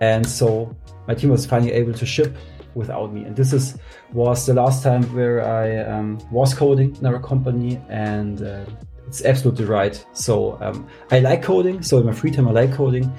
And 0.00 0.28
so 0.28 0.76
my 1.06 1.14
team 1.14 1.30
was 1.30 1.46
finally 1.46 1.72
able 1.72 1.94
to 1.94 2.06
ship 2.06 2.36
without 2.74 3.12
me 3.12 3.24
and 3.24 3.36
this 3.36 3.52
is 3.52 3.78
was 4.12 4.46
the 4.46 4.54
last 4.54 4.82
time 4.82 5.02
where 5.14 5.44
i 5.44 5.78
um, 5.84 6.18
was 6.30 6.54
coding 6.54 6.94
in 6.96 7.06
our 7.06 7.20
company 7.20 7.80
and 7.88 8.42
uh, 8.42 8.64
it's 9.06 9.24
absolutely 9.24 9.64
right. 9.64 10.04
So 10.12 10.58
um, 10.60 10.88
I 11.10 11.20
like 11.20 11.42
coding. 11.42 11.82
So 11.82 11.98
in 11.98 12.06
my 12.06 12.12
free 12.12 12.30
time, 12.30 12.48
I 12.48 12.52
like 12.52 12.72
coding, 12.72 13.12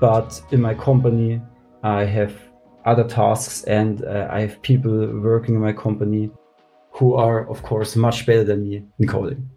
but 0.00 0.40
in 0.50 0.60
my 0.60 0.74
company, 0.74 1.40
I 1.82 2.04
have 2.04 2.32
other 2.84 3.04
tasks 3.04 3.64
and 3.64 4.04
uh, 4.04 4.28
I 4.30 4.42
have 4.42 4.62
people 4.62 4.92
working 5.20 5.54
in 5.54 5.60
my 5.60 5.72
company 5.72 6.30
who 6.92 7.14
are, 7.14 7.48
of 7.48 7.62
course, 7.62 7.96
much 7.96 8.26
better 8.26 8.44
than 8.44 8.62
me 8.62 8.84
in 8.98 9.08
coding. 9.08 9.48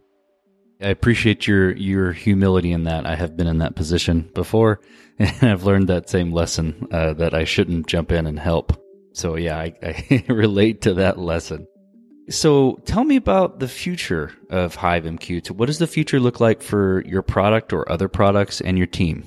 I 0.81 0.89
appreciate 0.89 1.47
your 1.47 1.71
your 1.77 2.11
humility 2.11 2.73
in 2.73 2.83
that. 2.85 3.05
I 3.05 3.15
have 3.15 3.37
been 3.37 3.47
in 3.47 3.59
that 3.59 3.75
position 3.75 4.29
before, 4.33 4.81
and 5.19 5.43
I've 5.43 5.63
learned 5.63 5.87
that 5.87 6.09
same 6.09 6.33
lesson 6.33 6.87
uh, 6.91 7.13
that 7.13 7.33
I 7.33 7.45
shouldn't 7.45 7.87
jump 7.87 8.11
in 8.11 8.27
and 8.27 8.39
help. 8.39 8.82
So 9.13 9.35
yeah, 9.35 9.57
I, 9.57 9.73
I 9.81 10.25
relate 10.27 10.81
to 10.81 10.93
that 10.95 11.17
lesson. 11.17 11.67
So 12.29 12.81
tell 12.85 13.03
me 13.03 13.15
about 13.15 13.59
the 13.59 13.67
future 13.67 14.31
of 14.49 14.77
HiveMQ. 14.77 15.51
What 15.51 15.65
does 15.65 15.79
the 15.79 15.87
future 15.87 16.19
look 16.19 16.39
like 16.39 16.61
for 16.61 17.03
your 17.05 17.21
product 17.21 17.73
or 17.73 17.89
other 17.91 18.07
products 18.07 18.61
and 18.61 18.77
your 18.77 18.87
team? 18.87 19.23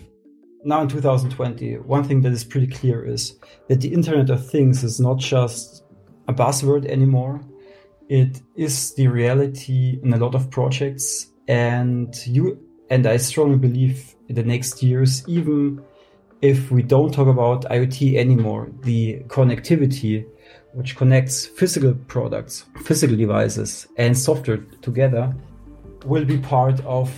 now 0.67 0.83
in 0.83 0.89
2020, 0.89 1.79
one 1.79 2.03
thing 2.03 2.23
that 2.23 2.33
is 2.33 2.45
pretty 2.45 2.67
clear 2.67 3.05
is 3.05 3.39
that 3.69 3.81
the 3.81 3.95
Internet 3.95 4.31
of 4.31 4.51
Things 4.51 4.83
is 4.83 4.99
not 4.99 5.19
just 5.19 5.85
a 6.27 6.35
buzzword 6.35 6.87
anymore. 6.87 7.41
It 8.09 8.43
is 8.57 8.93
the 8.95 9.07
reality 9.07 10.01
in 10.03 10.13
a 10.13 10.17
lot 10.17 10.35
of 10.35 10.51
projects, 10.51 11.29
and 11.47 12.15
you 12.27 12.59
and 12.91 13.07
I 13.07 13.17
strongly 13.19 13.59
believe 13.59 14.17
in 14.29 14.35
the 14.35 14.43
next 14.43 14.83
years, 14.83 15.27
even 15.29 15.85
if 16.43 16.71
we 16.71 16.83
don't 16.83 17.13
talk 17.13 17.29
about 17.29 17.65
IoT 17.65 18.17
anymore, 18.17 18.71
the 18.83 19.21
connectivity 19.27 20.27
which 20.73 20.97
connects 20.97 21.47
physical 21.47 21.95
products, 22.07 22.67
physical 22.85 23.17
devices, 23.17 23.87
and 23.97 24.17
software 24.17 24.59
together 24.83 25.35
will 26.05 26.25
be 26.25 26.39
part 26.39 26.79
of 26.85 27.11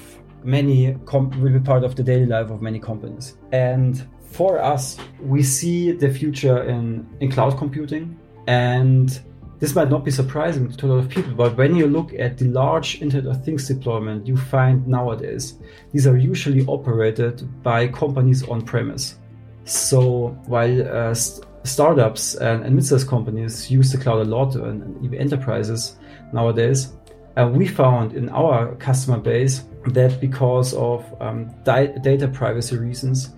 many 0.45 0.93
will 0.93 1.53
be 1.53 1.61
part 1.61 1.83
of 1.85 1.97
the 1.97 2.03
daily 2.03 2.27
life 2.27 2.51
of 2.51 2.63
many 2.63 2.79
companies. 2.79 3.37
And 3.53 4.07
for 4.31 4.61
us, 4.63 4.97
we 5.21 5.43
see 5.43 5.93
the 5.93 6.11
future 6.11 6.63
in, 6.63 7.07
in 7.21 7.31
cloud 7.31 7.59
computing. 7.59 8.19
And 8.47 9.21
this 9.59 9.75
might 9.75 9.91
not 9.91 10.05
be 10.05 10.11
surprising 10.11 10.71
to 10.71 10.87
a 10.87 10.89
lot 10.89 10.99
of 10.99 11.09
people, 11.09 11.35
but 11.35 11.57
when 11.57 11.75
you 11.75 11.87
look 11.87 12.13
at 12.15 12.39
the 12.39 12.47
large 12.47 13.03
Internet 13.03 13.27
of 13.27 13.45
Things 13.45 13.67
deployment 13.67 14.27
you 14.27 14.37
find 14.37 14.87
nowadays, 14.87 15.59
these 15.93 16.07
are 16.07 16.17
usually 16.17 16.65
operated 16.67 17.43
by 17.63 17.89
companies 17.89 18.43
on 18.49 18.63
premise. 18.63 19.17
So 19.65 20.29
while 20.47 20.89
uh, 20.89 21.15
st- 21.15 21.45
startups 21.65 22.37
and, 22.37 22.65
and 22.65 22.75
mid-sized 22.75 23.09
companies 23.09 23.71
use 23.71 23.91
the 23.91 23.99
cloud 23.99 24.27
a 24.27 24.31
lot, 24.31 24.55
and, 24.55 24.83
and 24.83 25.05
even 25.05 25.19
enterprises 25.19 25.97
nowadays, 26.33 26.93
uh, 27.37 27.49
we 27.53 27.67
found 27.67 28.15
in 28.15 28.29
our 28.31 28.75
customer 28.77 29.19
base 29.19 29.65
that 29.87 30.21
because 30.21 30.73
of 30.75 31.05
um, 31.21 31.51
di- 31.65 31.93
data 32.03 32.29
privacy 32.29 32.77
reasons, 32.77 33.35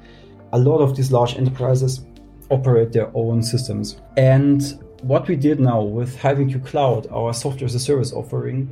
a 0.52 0.58
lot 0.58 0.78
of 0.78 0.96
these 0.96 1.10
large 1.10 1.36
enterprises 1.36 2.04
operate 2.50 2.92
their 2.92 3.10
own 3.14 3.42
systems. 3.42 4.00
And 4.16 4.60
what 5.02 5.28
we 5.28 5.36
did 5.36 5.60
now 5.60 5.80
with 5.80 6.16
HiveMQ 6.18 6.66
Cloud, 6.66 7.06
our 7.10 7.32
software 7.32 7.66
as 7.66 7.74
a 7.74 7.80
service 7.80 8.12
offering, 8.12 8.70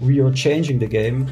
we 0.00 0.20
are 0.20 0.32
changing 0.32 0.78
the 0.78 0.86
game 0.86 1.30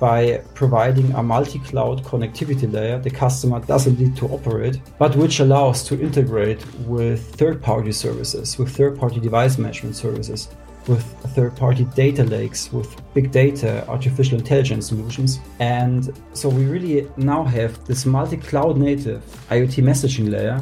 by 0.00 0.42
providing 0.54 1.12
a 1.12 1.22
multi-cloud 1.22 2.02
connectivity 2.02 2.70
layer 2.70 2.98
the 2.98 3.10
customer 3.10 3.60
doesn't 3.60 3.98
need 3.98 4.16
to 4.16 4.26
operate, 4.28 4.80
but 4.98 5.14
which 5.16 5.40
allows 5.40 5.84
to 5.84 6.00
integrate 6.00 6.64
with 6.80 7.34
third-party 7.36 7.92
services, 7.92 8.58
with 8.58 8.76
third-party 8.76 9.20
device 9.20 9.56
management 9.56 9.94
services, 9.94 10.48
with 10.88 11.02
third-party 11.34 11.84
data 11.94 12.24
lakes, 12.24 12.72
with 12.72 12.94
big 13.14 13.30
data, 13.30 13.86
artificial 13.88 14.38
intelligence 14.38 14.88
solutions. 14.88 15.38
And 15.60 16.12
so 16.32 16.48
we 16.48 16.66
really 16.66 17.08
now 17.16 17.44
have 17.44 17.82
this 17.86 18.04
multi-cloud 18.04 18.76
native 18.76 19.22
IoT 19.48 19.82
messaging 19.82 20.30
layer 20.30 20.60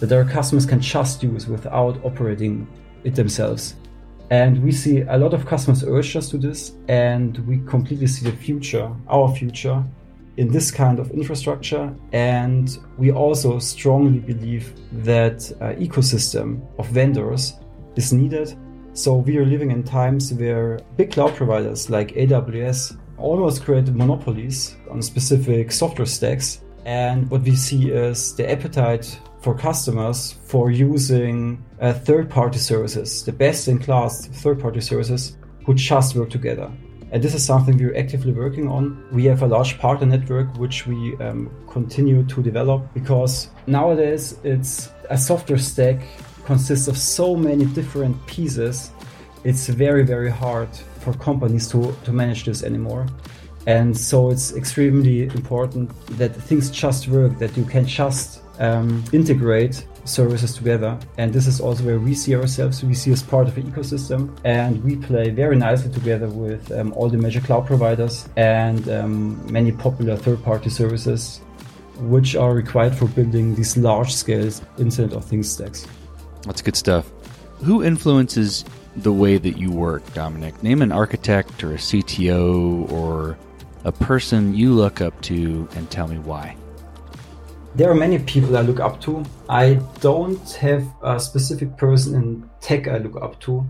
that 0.00 0.12
our 0.12 0.24
customers 0.24 0.66
can 0.66 0.80
just 0.80 1.22
use 1.22 1.46
without 1.46 2.02
operating 2.04 2.66
it 3.04 3.14
themselves. 3.14 3.76
And 4.30 4.62
we 4.62 4.70
see 4.70 5.00
a 5.00 5.16
lot 5.16 5.34
of 5.34 5.44
customers 5.44 5.82
urge 5.84 6.16
us 6.16 6.28
to 6.30 6.38
this, 6.38 6.72
and 6.88 7.38
we 7.46 7.58
completely 7.66 8.06
see 8.06 8.30
the 8.30 8.36
future, 8.36 8.90
our 9.08 9.34
future, 9.34 9.84
in 10.36 10.48
this 10.48 10.70
kind 10.70 10.98
of 10.98 11.10
infrastructure. 11.10 11.92
And 12.12 12.78
we 12.96 13.10
also 13.10 13.58
strongly 13.58 14.20
believe 14.20 14.72
that 15.04 15.50
uh, 15.60 15.74
ecosystem 15.74 16.64
of 16.78 16.88
vendors 16.88 17.54
is 17.96 18.12
needed. 18.12 18.56
So 18.92 19.16
we 19.16 19.36
are 19.36 19.44
living 19.44 19.70
in 19.72 19.82
times 19.82 20.32
where 20.32 20.78
big 20.96 21.12
cloud 21.12 21.34
providers 21.34 21.90
like 21.90 22.12
AWS 22.12 22.96
almost 23.18 23.64
created 23.64 23.96
monopolies 23.96 24.76
on 24.90 25.02
specific 25.02 25.72
software 25.72 26.06
stacks. 26.06 26.60
And 26.84 27.28
what 27.30 27.42
we 27.42 27.56
see 27.56 27.90
is 27.90 28.34
the 28.36 28.50
appetite 28.50 29.18
for 29.40 29.54
customers 29.54 30.32
for 30.44 30.70
using 30.70 31.64
uh, 31.80 31.92
third-party 31.92 32.58
services, 32.58 33.24
the 33.24 33.32
best-in-class 33.32 34.26
third-party 34.26 34.80
services 34.80 35.36
who 35.64 35.74
just 35.74 36.14
work 36.14 36.30
together. 36.30 36.70
And 37.12 37.22
this 37.22 37.34
is 37.34 37.44
something 37.44 37.76
we're 37.76 37.96
actively 37.96 38.32
working 38.32 38.68
on. 38.68 39.02
We 39.10 39.24
have 39.24 39.42
a 39.42 39.46
large 39.46 39.78
partner 39.78 40.06
network 40.06 40.56
which 40.58 40.86
we 40.86 41.16
um, 41.16 41.50
continue 41.68 42.24
to 42.24 42.42
develop 42.42 42.82
because 42.94 43.48
nowadays 43.66 44.38
it's 44.44 44.90
a 45.08 45.18
software 45.18 45.58
stack 45.58 45.96
consists 46.44 46.86
of 46.86 46.96
so 46.96 47.34
many 47.34 47.64
different 47.64 48.14
pieces. 48.26 48.92
It's 49.42 49.66
very 49.68 50.04
very 50.04 50.30
hard 50.30 50.68
for 51.00 51.12
companies 51.14 51.66
to, 51.70 51.96
to 52.04 52.12
manage 52.12 52.44
this 52.44 52.62
anymore. 52.62 53.06
And 53.66 53.96
so 53.96 54.30
it's 54.30 54.54
extremely 54.54 55.24
important 55.24 55.90
that 56.18 56.34
things 56.34 56.70
just 56.70 57.08
work, 57.08 57.38
that 57.38 57.56
you 57.56 57.64
can 57.64 57.86
just 57.86 58.39
um, 58.60 59.02
integrate 59.12 59.84
services 60.04 60.54
together. 60.54 60.98
And 61.18 61.32
this 61.32 61.46
is 61.46 61.60
also 61.60 61.84
where 61.84 61.98
we 61.98 62.14
see 62.14 62.34
ourselves. 62.36 62.84
We 62.84 62.94
see 62.94 63.12
as 63.12 63.22
part 63.22 63.48
of 63.48 63.54
the 63.54 63.62
ecosystem, 63.62 64.36
and 64.44 64.82
we 64.84 64.96
play 64.96 65.30
very 65.30 65.56
nicely 65.56 65.92
together 65.92 66.28
with 66.28 66.70
um, 66.72 66.92
all 66.92 67.08
the 67.08 67.18
major 67.18 67.40
cloud 67.40 67.66
providers 67.66 68.28
and 68.36 68.88
um, 68.88 69.52
many 69.52 69.72
popular 69.72 70.16
third-party 70.16 70.70
services, 70.70 71.40
which 71.98 72.36
are 72.36 72.54
required 72.54 72.94
for 72.94 73.06
building 73.06 73.54
these 73.54 73.76
large-scale 73.76 74.50
Internet 74.78 75.12
of 75.12 75.24
Things 75.24 75.50
stacks. 75.50 75.86
That's 76.42 76.62
good 76.62 76.76
stuff. 76.76 77.10
Who 77.58 77.82
influences 77.82 78.64
the 78.96 79.12
way 79.12 79.36
that 79.36 79.58
you 79.58 79.70
work, 79.70 80.14
Dominic? 80.14 80.62
Name 80.62 80.80
an 80.80 80.92
architect 80.92 81.62
or 81.62 81.72
a 81.72 81.76
CTO 81.76 82.90
or 82.90 83.36
a 83.84 83.92
person 83.92 84.54
you 84.54 84.72
look 84.72 85.00
up 85.00 85.18
to 85.22 85.68
and 85.74 85.90
tell 85.90 86.08
me 86.08 86.18
why. 86.18 86.56
There 87.76 87.88
are 87.88 87.94
many 87.94 88.18
people 88.18 88.56
I 88.56 88.62
look 88.62 88.80
up 88.80 89.00
to. 89.02 89.24
I 89.48 89.74
don't 90.00 90.50
have 90.54 90.84
a 91.02 91.20
specific 91.20 91.76
person 91.76 92.16
in 92.16 92.50
tech 92.60 92.88
I 92.88 92.98
look 92.98 93.22
up 93.22 93.38
to, 93.40 93.64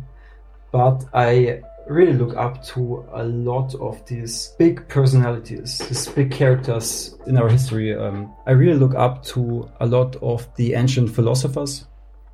but 0.72 1.04
I 1.12 1.60
really 1.86 2.14
look 2.14 2.34
up 2.34 2.64
to 2.64 3.06
a 3.12 3.24
lot 3.24 3.74
of 3.74 4.04
these 4.06 4.54
big 4.58 4.88
personalities, 4.88 5.78
these 5.78 6.08
big 6.08 6.30
characters 6.30 7.14
in 7.26 7.36
our 7.36 7.48
history. 7.48 7.94
Um, 7.94 8.32
I 8.46 8.52
really 8.52 8.78
look 8.78 8.94
up 8.94 9.22
to 9.26 9.68
a 9.80 9.86
lot 9.86 10.16
of 10.22 10.48
the 10.56 10.74
ancient 10.74 11.14
philosophers. 11.14 11.84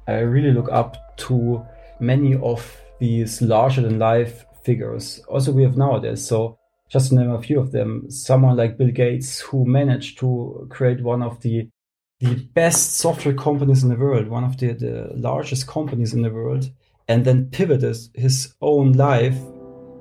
I 0.07 0.19
really 0.19 0.53
look 0.53 0.71
up 0.71 1.17
to 1.19 1.67
many 1.99 2.37
of 2.37 2.81
these 3.01 3.43
larger 3.43 3.83
than 3.83 3.99
life 3.99 4.45
figures. 4.63 5.21
Also, 5.29 5.51
we 5.51 5.65
have 5.65 5.77
nowadays. 5.77 6.25
So 6.25 6.59
just 6.89 7.09
to 7.09 7.17
name 7.17 7.31
a 7.31 7.43
few 7.43 7.59
of 7.61 7.73
them, 7.73 8.11
someone 8.11 8.57
like 8.57 8.79
Bill 8.79 8.91
Gates, 8.91 9.41
who 9.41 9.65
managed 9.65 10.19
to 10.19 10.67
create 10.71 11.03
one 11.03 11.23
of 11.23 11.41
the 11.41 11.69
the 12.21 12.35
best 12.55 12.97
software 12.97 13.35
companies 13.35 13.83
in 13.83 13.91
the 13.91 13.97
world, 13.97 14.29
one 14.29 14.45
of 14.45 14.57
the, 14.57 14.73
the 14.73 15.11
largest 15.15 15.67
companies 15.67 16.15
in 16.15 16.23
the 16.23 16.31
world, 16.31 16.71
and 17.09 17.25
then 17.25 17.47
pivoted 17.51 17.97
his 18.15 18.55
own 18.63 18.93
life 18.93 19.37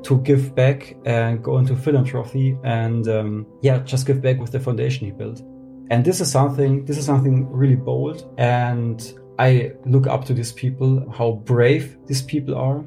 to 0.03 0.21
give 0.21 0.55
back 0.55 0.95
and 1.05 1.43
go 1.43 1.57
into 1.57 1.75
philanthropy 1.75 2.57
and 2.63 3.07
um, 3.07 3.45
yeah, 3.61 3.79
just 3.79 4.05
give 4.05 4.21
back 4.21 4.39
with 4.39 4.51
the 4.51 4.59
foundation 4.59 5.05
he 5.05 5.11
built. 5.11 5.41
And 5.89 6.05
this 6.05 6.21
is 6.21 6.31
something, 6.31 6.85
this 6.85 6.97
is 6.97 7.05
something 7.05 7.51
really 7.51 7.75
bold. 7.75 8.33
And 8.37 9.13
I 9.37 9.73
look 9.85 10.07
up 10.07 10.25
to 10.25 10.33
these 10.33 10.51
people, 10.51 11.11
how 11.11 11.33
brave 11.43 11.97
these 12.07 12.21
people 12.21 12.55
are 12.55 12.85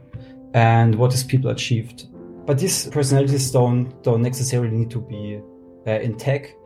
and 0.54 0.94
what 0.94 1.10
these 1.10 1.24
people 1.24 1.50
achieved. 1.50 2.06
But 2.48 2.58
these 2.58 2.88
personalities 2.88 3.50
don't 3.50 4.02
don't 4.02 4.22
necessarily 4.22 4.74
need 4.74 4.90
to 4.92 5.00
be 5.02 5.38
uh, 5.86 6.00
in 6.00 6.16
tech. 6.16 6.56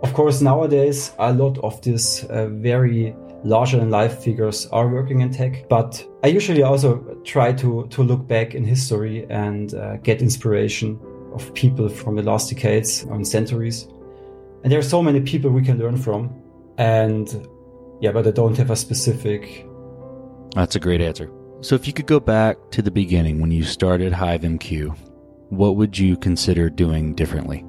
Of 0.00 0.14
course, 0.14 0.40
nowadays 0.40 1.12
a 1.18 1.30
lot 1.30 1.58
of 1.58 1.78
these 1.82 2.24
uh, 2.24 2.48
very 2.48 3.14
larger 3.44 3.76
than 3.76 3.90
life 3.90 4.24
figures 4.24 4.66
are 4.72 4.88
working 4.88 5.20
in 5.20 5.30
tech, 5.30 5.68
but 5.68 6.02
I 6.24 6.28
usually 6.28 6.62
also 6.62 7.20
try 7.24 7.52
to 7.52 7.86
to 7.88 8.02
look 8.02 8.26
back 8.26 8.54
in 8.54 8.64
history 8.64 9.26
and 9.28 9.74
uh, 9.74 9.98
get 9.98 10.22
inspiration 10.22 10.98
of 11.34 11.52
people 11.52 11.90
from 11.90 12.16
the 12.16 12.22
last 12.22 12.48
decades 12.48 13.02
and 13.02 13.28
centuries. 13.28 13.88
And 14.62 14.72
there 14.72 14.78
are 14.78 14.90
so 14.94 15.02
many 15.02 15.20
people 15.20 15.50
we 15.50 15.62
can 15.62 15.78
learn 15.78 15.98
from. 15.98 16.30
And 16.78 17.28
yeah, 18.00 18.12
but 18.12 18.26
I 18.26 18.30
don't 18.30 18.56
have 18.56 18.70
a 18.70 18.76
specific. 18.76 19.66
That's 20.54 20.76
a 20.76 20.80
great 20.80 21.02
answer. 21.02 21.30
So 21.60 21.74
if 21.74 21.86
you 21.86 21.92
could 21.92 22.06
go 22.06 22.20
back 22.20 22.56
to 22.70 22.80
the 22.80 22.90
beginning 22.90 23.38
when 23.42 23.50
you 23.50 23.64
started 23.64 24.14
HiveMQ, 24.14 24.96
what 25.50 25.76
would 25.76 25.98
you 25.98 26.16
consider 26.16 26.68
doing 26.68 27.14
differently? 27.14 27.64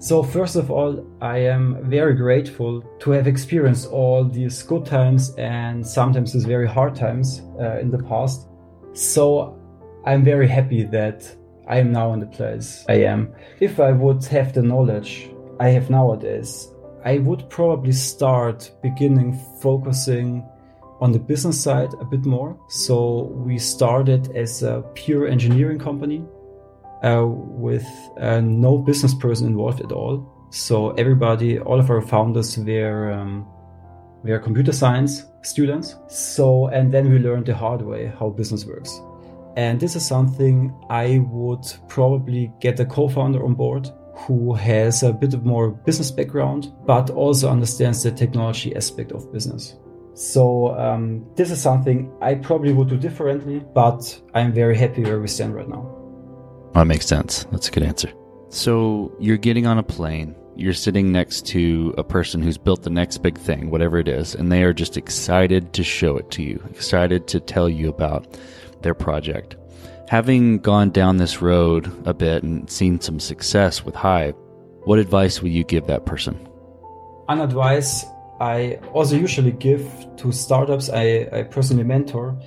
So, 0.00 0.22
first 0.22 0.54
of 0.54 0.70
all, 0.70 1.04
I 1.20 1.38
am 1.38 1.90
very 1.90 2.14
grateful 2.14 2.82
to 3.00 3.10
have 3.10 3.26
experienced 3.26 3.88
all 3.90 4.24
these 4.24 4.62
good 4.62 4.86
times 4.86 5.34
and 5.36 5.84
sometimes 5.84 6.32
these 6.32 6.44
very 6.44 6.68
hard 6.68 6.94
times 6.94 7.42
uh, 7.60 7.78
in 7.80 7.90
the 7.90 7.98
past. 7.98 8.46
So, 8.92 9.58
I'm 10.06 10.24
very 10.24 10.46
happy 10.46 10.84
that 10.84 11.28
I 11.66 11.78
am 11.78 11.90
now 11.90 12.12
in 12.12 12.20
the 12.20 12.26
place 12.26 12.84
I 12.88 13.02
am. 13.12 13.34
If 13.60 13.80
I 13.80 13.90
would 13.90 14.24
have 14.26 14.52
the 14.52 14.62
knowledge 14.62 15.30
I 15.58 15.70
have 15.70 15.90
nowadays, 15.90 16.68
I 17.04 17.18
would 17.18 17.50
probably 17.50 17.92
start 17.92 18.70
beginning 18.82 19.32
focusing 19.60 20.44
on 21.00 21.10
the 21.10 21.18
business 21.18 21.60
side 21.60 21.92
a 22.00 22.04
bit 22.04 22.24
more. 22.24 22.56
So, 22.68 23.32
we 23.34 23.58
started 23.58 24.34
as 24.36 24.62
a 24.62 24.84
pure 24.94 25.26
engineering 25.26 25.80
company 25.80 26.24
uh, 27.02 27.24
with 27.26 27.86
uh, 28.20 28.40
no 28.40 28.78
business 28.78 29.14
person 29.14 29.46
involved 29.46 29.80
at 29.80 29.92
all. 29.92 30.48
So 30.50 30.90
everybody, 30.92 31.58
all 31.58 31.78
of 31.78 31.90
our 31.90 32.00
founders 32.00 32.56
were 32.56 33.12
um, 33.12 33.46
We 34.22 34.32
are 34.32 34.38
computer 34.38 34.72
science 34.72 35.24
students. 35.42 35.96
So, 36.08 36.68
and 36.68 36.92
then 36.92 37.10
we 37.10 37.18
learned 37.18 37.46
the 37.46 37.54
hard 37.54 37.82
way 37.82 38.12
how 38.18 38.30
business 38.30 38.64
works. 38.64 39.00
And 39.56 39.80
this 39.80 39.96
is 39.96 40.06
something 40.06 40.74
I 40.90 41.18
would 41.30 41.66
probably 41.88 42.52
get 42.60 42.80
a 42.80 42.84
co 42.84 43.08
founder 43.08 43.44
on 43.44 43.54
board 43.54 43.90
who 44.14 44.54
has 44.54 45.02
a 45.02 45.12
bit 45.12 45.34
of 45.34 45.44
more 45.44 45.70
business 45.70 46.10
background, 46.10 46.72
but 46.86 47.10
also 47.10 47.48
understands 47.48 48.02
the 48.02 48.10
technology 48.10 48.74
aspect 48.74 49.12
of 49.12 49.32
business. 49.32 49.76
So 50.14 50.76
um, 50.76 51.24
this 51.36 51.52
is 51.52 51.60
something 51.60 52.10
I 52.20 52.34
probably 52.34 52.72
would 52.72 52.88
do 52.88 52.96
differently, 52.96 53.64
but 53.74 54.20
I'm 54.34 54.52
very 54.52 54.76
happy 54.76 55.04
where 55.04 55.20
we 55.20 55.28
stand 55.28 55.54
right 55.54 55.68
now. 55.68 55.97
Oh, 56.74 56.80
that 56.80 56.86
makes 56.86 57.06
sense. 57.06 57.44
That's 57.50 57.68
a 57.68 57.70
good 57.70 57.82
answer. 57.82 58.12
So 58.50 59.14
you're 59.18 59.36
getting 59.36 59.66
on 59.66 59.78
a 59.78 59.82
plane. 59.82 60.34
You're 60.56 60.74
sitting 60.74 61.12
next 61.12 61.46
to 61.48 61.94
a 61.98 62.04
person 62.04 62.42
who's 62.42 62.58
built 62.58 62.82
the 62.82 62.90
next 62.90 63.18
big 63.18 63.38
thing, 63.38 63.70
whatever 63.70 63.98
it 63.98 64.08
is, 64.08 64.34
and 64.34 64.50
they 64.50 64.64
are 64.64 64.72
just 64.72 64.96
excited 64.96 65.72
to 65.74 65.84
show 65.84 66.16
it 66.16 66.30
to 66.32 66.42
you, 66.42 66.62
excited 66.70 67.28
to 67.28 67.40
tell 67.40 67.68
you 67.68 67.88
about 67.88 68.38
their 68.82 68.94
project. 68.94 69.56
Having 70.08 70.58
gone 70.60 70.90
down 70.90 71.18
this 71.18 71.40
road 71.40 71.92
a 72.06 72.14
bit 72.14 72.42
and 72.42 72.68
seen 72.70 73.00
some 73.00 73.20
success 73.20 73.84
with 73.84 73.94
Hive, 73.94 74.34
what 74.84 74.98
advice 74.98 75.42
would 75.42 75.52
you 75.52 75.64
give 75.64 75.86
that 75.86 76.06
person? 76.06 76.48
An 77.28 77.40
advice 77.40 78.04
I 78.40 78.78
also 78.92 79.16
usually 79.16 79.52
give 79.52 79.86
to 80.16 80.32
startups 80.32 80.88
I, 80.90 81.28
I 81.32 81.42
personally 81.42 81.84
mentor 81.84 82.40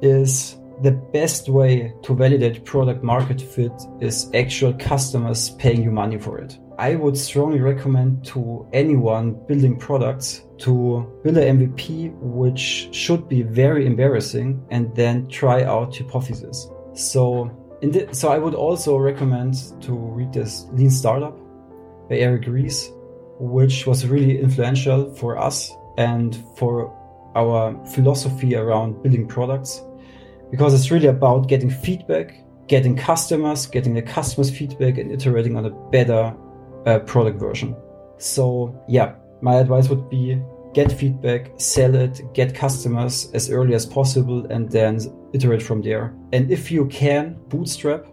is 0.00 0.56
the 0.82 0.92
best 0.92 1.48
way 1.48 1.94
to 2.02 2.14
validate 2.14 2.64
product 2.64 3.02
market 3.02 3.40
fit 3.40 3.72
is 4.00 4.30
actual 4.34 4.74
customers 4.74 5.50
paying 5.58 5.82
you 5.82 5.90
money 5.90 6.18
for 6.18 6.38
it. 6.38 6.58
I 6.78 6.94
would 6.96 7.16
strongly 7.16 7.60
recommend 7.60 8.24
to 8.26 8.68
anyone 8.74 9.32
building 9.46 9.78
products 9.78 10.42
to 10.58 11.20
build 11.24 11.38
an 11.38 11.58
MVP, 11.58 12.12
which 12.20 12.88
should 12.92 13.28
be 13.28 13.42
very 13.42 13.86
embarrassing, 13.86 14.62
and 14.70 14.94
then 14.94 15.26
try 15.28 15.64
out 15.64 15.96
hypotheses. 15.96 16.68
So, 16.92 17.50
the, 17.80 18.08
so 18.12 18.28
I 18.28 18.38
would 18.38 18.54
also 18.54 18.98
recommend 18.98 19.54
to 19.82 19.92
read 19.94 20.34
this 20.34 20.66
Lean 20.72 20.90
Startup 20.90 21.36
by 22.10 22.16
Eric 22.16 22.46
Ries, 22.46 22.90
which 23.38 23.86
was 23.86 24.06
really 24.06 24.38
influential 24.38 25.14
for 25.14 25.38
us 25.38 25.72
and 25.96 26.36
for 26.56 26.92
our 27.34 27.74
philosophy 27.86 28.54
around 28.54 29.02
building 29.02 29.26
products, 29.26 29.82
because 30.50 30.74
it's 30.74 30.90
really 30.90 31.08
about 31.08 31.48
getting 31.48 31.70
feedback, 31.70 32.34
getting 32.68 32.96
customers, 32.96 33.66
getting 33.66 33.94
the 33.94 34.02
customers' 34.02 34.50
feedback, 34.50 34.98
and 34.98 35.10
iterating 35.10 35.56
on 35.56 35.66
a 35.66 35.70
better 35.90 36.34
uh, 36.86 36.98
product 37.00 37.38
version. 37.38 37.76
So, 38.18 38.74
yeah, 38.88 39.14
my 39.40 39.56
advice 39.56 39.88
would 39.88 40.08
be 40.08 40.40
get 40.72 40.92
feedback, 40.92 41.50
sell 41.56 41.94
it, 41.94 42.20
get 42.34 42.54
customers 42.54 43.30
as 43.32 43.50
early 43.50 43.74
as 43.74 43.86
possible, 43.86 44.46
and 44.50 44.70
then 44.70 45.00
iterate 45.32 45.62
from 45.62 45.82
there. 45.82 46.14
And 46.32 46.50
if 46.50 46.70
you 46.70 46.86
can, 46.86 47.36
bootstrap, 47.48 48.06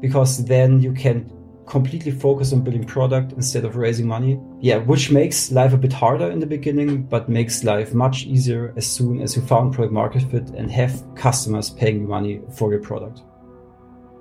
because 0.00 0.44
then 0.44 0.80
you 0.80 0.92
can 0.92 1.30
completely 1.66 2.12
focus 2.12 2.52
on 2.52 2.62
building 2.62 2.84
product 2.84 3.32
instead 3.32 3.64
of 3.64 3.76
raising 3.76 4.06
money. 4.06 4.38
Yeah, 4.60 4.78
which 4.78 5.10
makes 5.10 5.50
life 5.50 5.72
a 5.72 5.78
bit 5.78 5.92
harder 5.92 6.30
in 6.30 6.40
the 6.40 6.46
beginning, 6.46 7.04
but 7.04 7.28
makes 7.28 7.64
life 7.64 7.94
much 7.94 8.24
easier 8.24 8.72
as 8.76 8.86
soon 8.86 9.20
as 9.20 9.36
you 9.36 9.42
found 9.42 9.74
product 9.74 9.92
market 9.92 10.22
fit 10.30 10.48
and 10.50 10.70
have 10.70 11.02
customers 11.14 11.70
paying 11.70 12.00
you 12.00 12.06
money 12.06 12.40
for 12.56 12.70
your 12.70 12.82
product. 12.82 13.22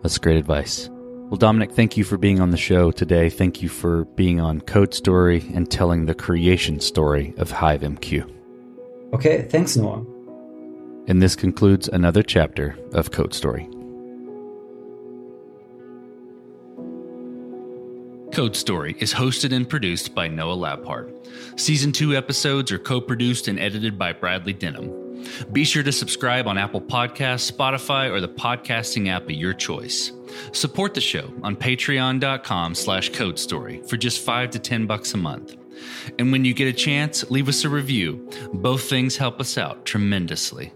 That's 0.02 0.18
great 0.18 0.38
advice. 0.38 0.90
Well, 1.30 1.38
Dominic, 1.38 1.72
thank 1.72 1.98
you 1.98 2.04
for 2.04 2.18
being 2.18 2.40
on 2.40 2.52
the 2.52 2.58
show 2.58 2.92
today. 2.92 3.30
Thank 3.30 3.62
you 3.62 3.70
for 3.70 4.06
being 4.06 4.40
on 4.40 4.62
Code 4.62 4.94
Story 4.94 5.50
and 5.54 5.70
telling 5.72 6.06
the 6.06 6.14
creation 6.14 6.80
story 6.80 7.34
of 7.38 7.52
HiveMQ. 7.52 8.30
Okay, 9.14 9.44
thanks, 9.44 9.76
Noah. 9.76 10.06
And 11.08 11.22
this 11.22 11.36
concludes 11.36 11.88
another 11.88 12.24
chapter 12.24 12.78
of 12.94 13.12
Code 13.12 13.34
Story. 13.34 13.68
Code 18.34 18.56
Story 18.56 18.96
is 18.98 19.14
hosted 19.14 19.54
and 19.56 19.70
produced 19.70 20.16
by 20.16 20.28
Noah 20.28 20.58
Labhart. 20.58 21.60
Season 21.60 21.92
2 21.92 22.16
episodes 22.16 22.72
are 22.72 22.80
co 22.80 23.00
produced 23.00 23.48
and 23.48 23.60
edited 23.60 24.00
by 24.00 24.12
Bradley 24.12 24.54
Denham. 24.54 24.92
Be 25.52 25.64
sure 25.64 25.84
to 25.84 25.92
subscribe 25.92 26.48
on 26.48 26.58
Apple 26.58 26.82
Podcasts, 26.82 27.52
Spotify, 27.52 28.10
or 28.10 28.20
the 28.20 28.28
podcasting 28.28 29.08
app 29.08 29.26
of 29.26 29.32
your 29.32 29.54
choice. 29.54 30.12
Support 30.52 30.96
the 30.96 31.02
show 31.02 31.32
on 31.44 31.56
patreon.com 31.56 32.74
slash 32.74 33.10
code 33.10 33.38
story 33.38 33.84
for 33.84 33.98
just 33.98 34.26
5 34.26 34.50
to 34.50 34.60
10 34.60 34.88
bucks 34.88 35.14
a 35.14 35.18
month. 35.18 35.56
And 36.18 36.32
when 36.32 36.44
you 36.44 36.56
get 36.56 36.68
a 36.68 36.74
chance, 36.74 37.30
leave 37.30 37.48
us 37.48 37.64
a 37.64 37.70
review. 37.70 38.28
Both 38.52 38.90
things 38.90 39.16
help 39.16 39.40
us 39.40 39.60
out 39.60 39.86
tremendously. 39.86 40.74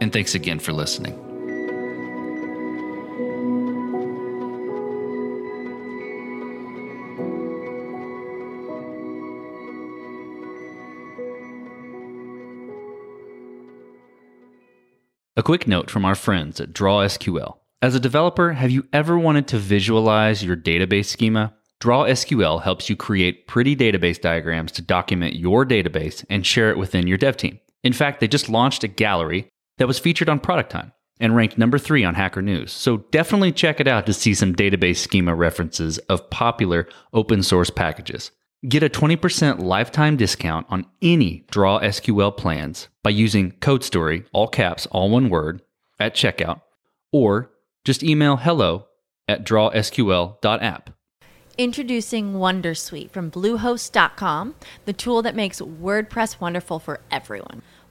And 0.00 0.12
thanks 0.12 0.34
again 0.34 0.58
for 0.58 0.72
listening. 0.72 1.33
A 15.36 15.42
quick 15.42 15.66
note 15.66 15.90
from 15.90 16.04
our 16.04 16.14
friends 16.14 16.60
at 16.60 16.72
DrawSQL. 16.72 17.56
As 17.82 17.96
a 17.96 18.00
developer, 18.00 18.52
have 18.52 18.70
you 18.70 18.86
ever 18.92 19.18
wanted 19.18 19.48
to 19.48 19.58
visualize 19.58 20.44
your 20.44 20.56
database 20.56 21.06
schema? 21.06 21.52
DrawSQL 21.80 22.62
helps 22.62 22.88
you 22.88 22.94
create 22.94 23.48
pretty 23.48 23.74
database 23.74 24.20
diagrams 24.20 24.70
to 24.72 24.82
document 24.82 25.34
your 25.34 25.66
database 25.66 26.24
and 26.30 26.46
share 26.46 26.70
it 26.70 26.78
within 26.78 27.08
your 27.08 27.18
dev 27.18 27.36
team. 27.36 27.58
In 27.82 27.92
fact, 27.92 28.20
they 28.20 28.28
just 28.28 28.48
launched 28.48 28.84
a 28.84 28.88
gallery 28.88 29.48
that 29.78 29.88
was 29.88 29.98
featured 29.98 30.28
on 30.28 30.38
Product 30.38 30.70
Time 30.70 30.92
and 31.18 31.34
ranked 31.34 31.58
number 31.58 31.78
three 31.78 32.04
on 32.04 32.14
Hacker 32.14 32.40
News. 32.40 32.70
So 32.70 32.98
definitely 32.98 33.50
check 33.50 33.80
it 33.80 33.88
out 33.88 34.06
to 34.06 34.12
see 34.12 34.34
some 34.34 34.54
database 34.54 34.98
schema 34.98 35.34
references 35.34 35.98
of 35.98 36.30
popular 36.30 36.86
open 37.12 37.42
source 37.42 37.70
packages. 37.70 38.30
Get 38.66 38.82
a 38.82 38.88
20% 38.88 39.60
lifetime 39.60 40.16
discount 40.16 40.66
on 40.70 40.86
any 41.02 41.44
Draw 41.50 41.80
SQL 41.80 42.34
plans 42.34 42.88
by 43.02 43.10
using 43.10 43.52
Code 43.60 43.84
Story, 43.84 44.24
all 44.32 44.48
caps, 44.48 44.86
all 44.86 45.10
one 45.10 45.28
word, 45.28 45.60
at 46.00 46.14
checkout, 46.14 46.62
or 47.12 47.50
just 47.84 48.02
email 48.02 48.38
hello 48.38 48.86
at 49.28 49.44
drawsql.app. 49.44 50.90
Introducing 51.58 52.32
Wondersuite 52.32 53.10
from 53.10 53.30
Bluehost.com, 53.30 54.54
the 54.86 54.92
tool 54.94 55.20
that 55.20 55.36
makes 55.36 55.60
WordPress 55.60 56.40
wonderful 56.40 56.78
for 56.78 57.00
everyone. 57.10 57.60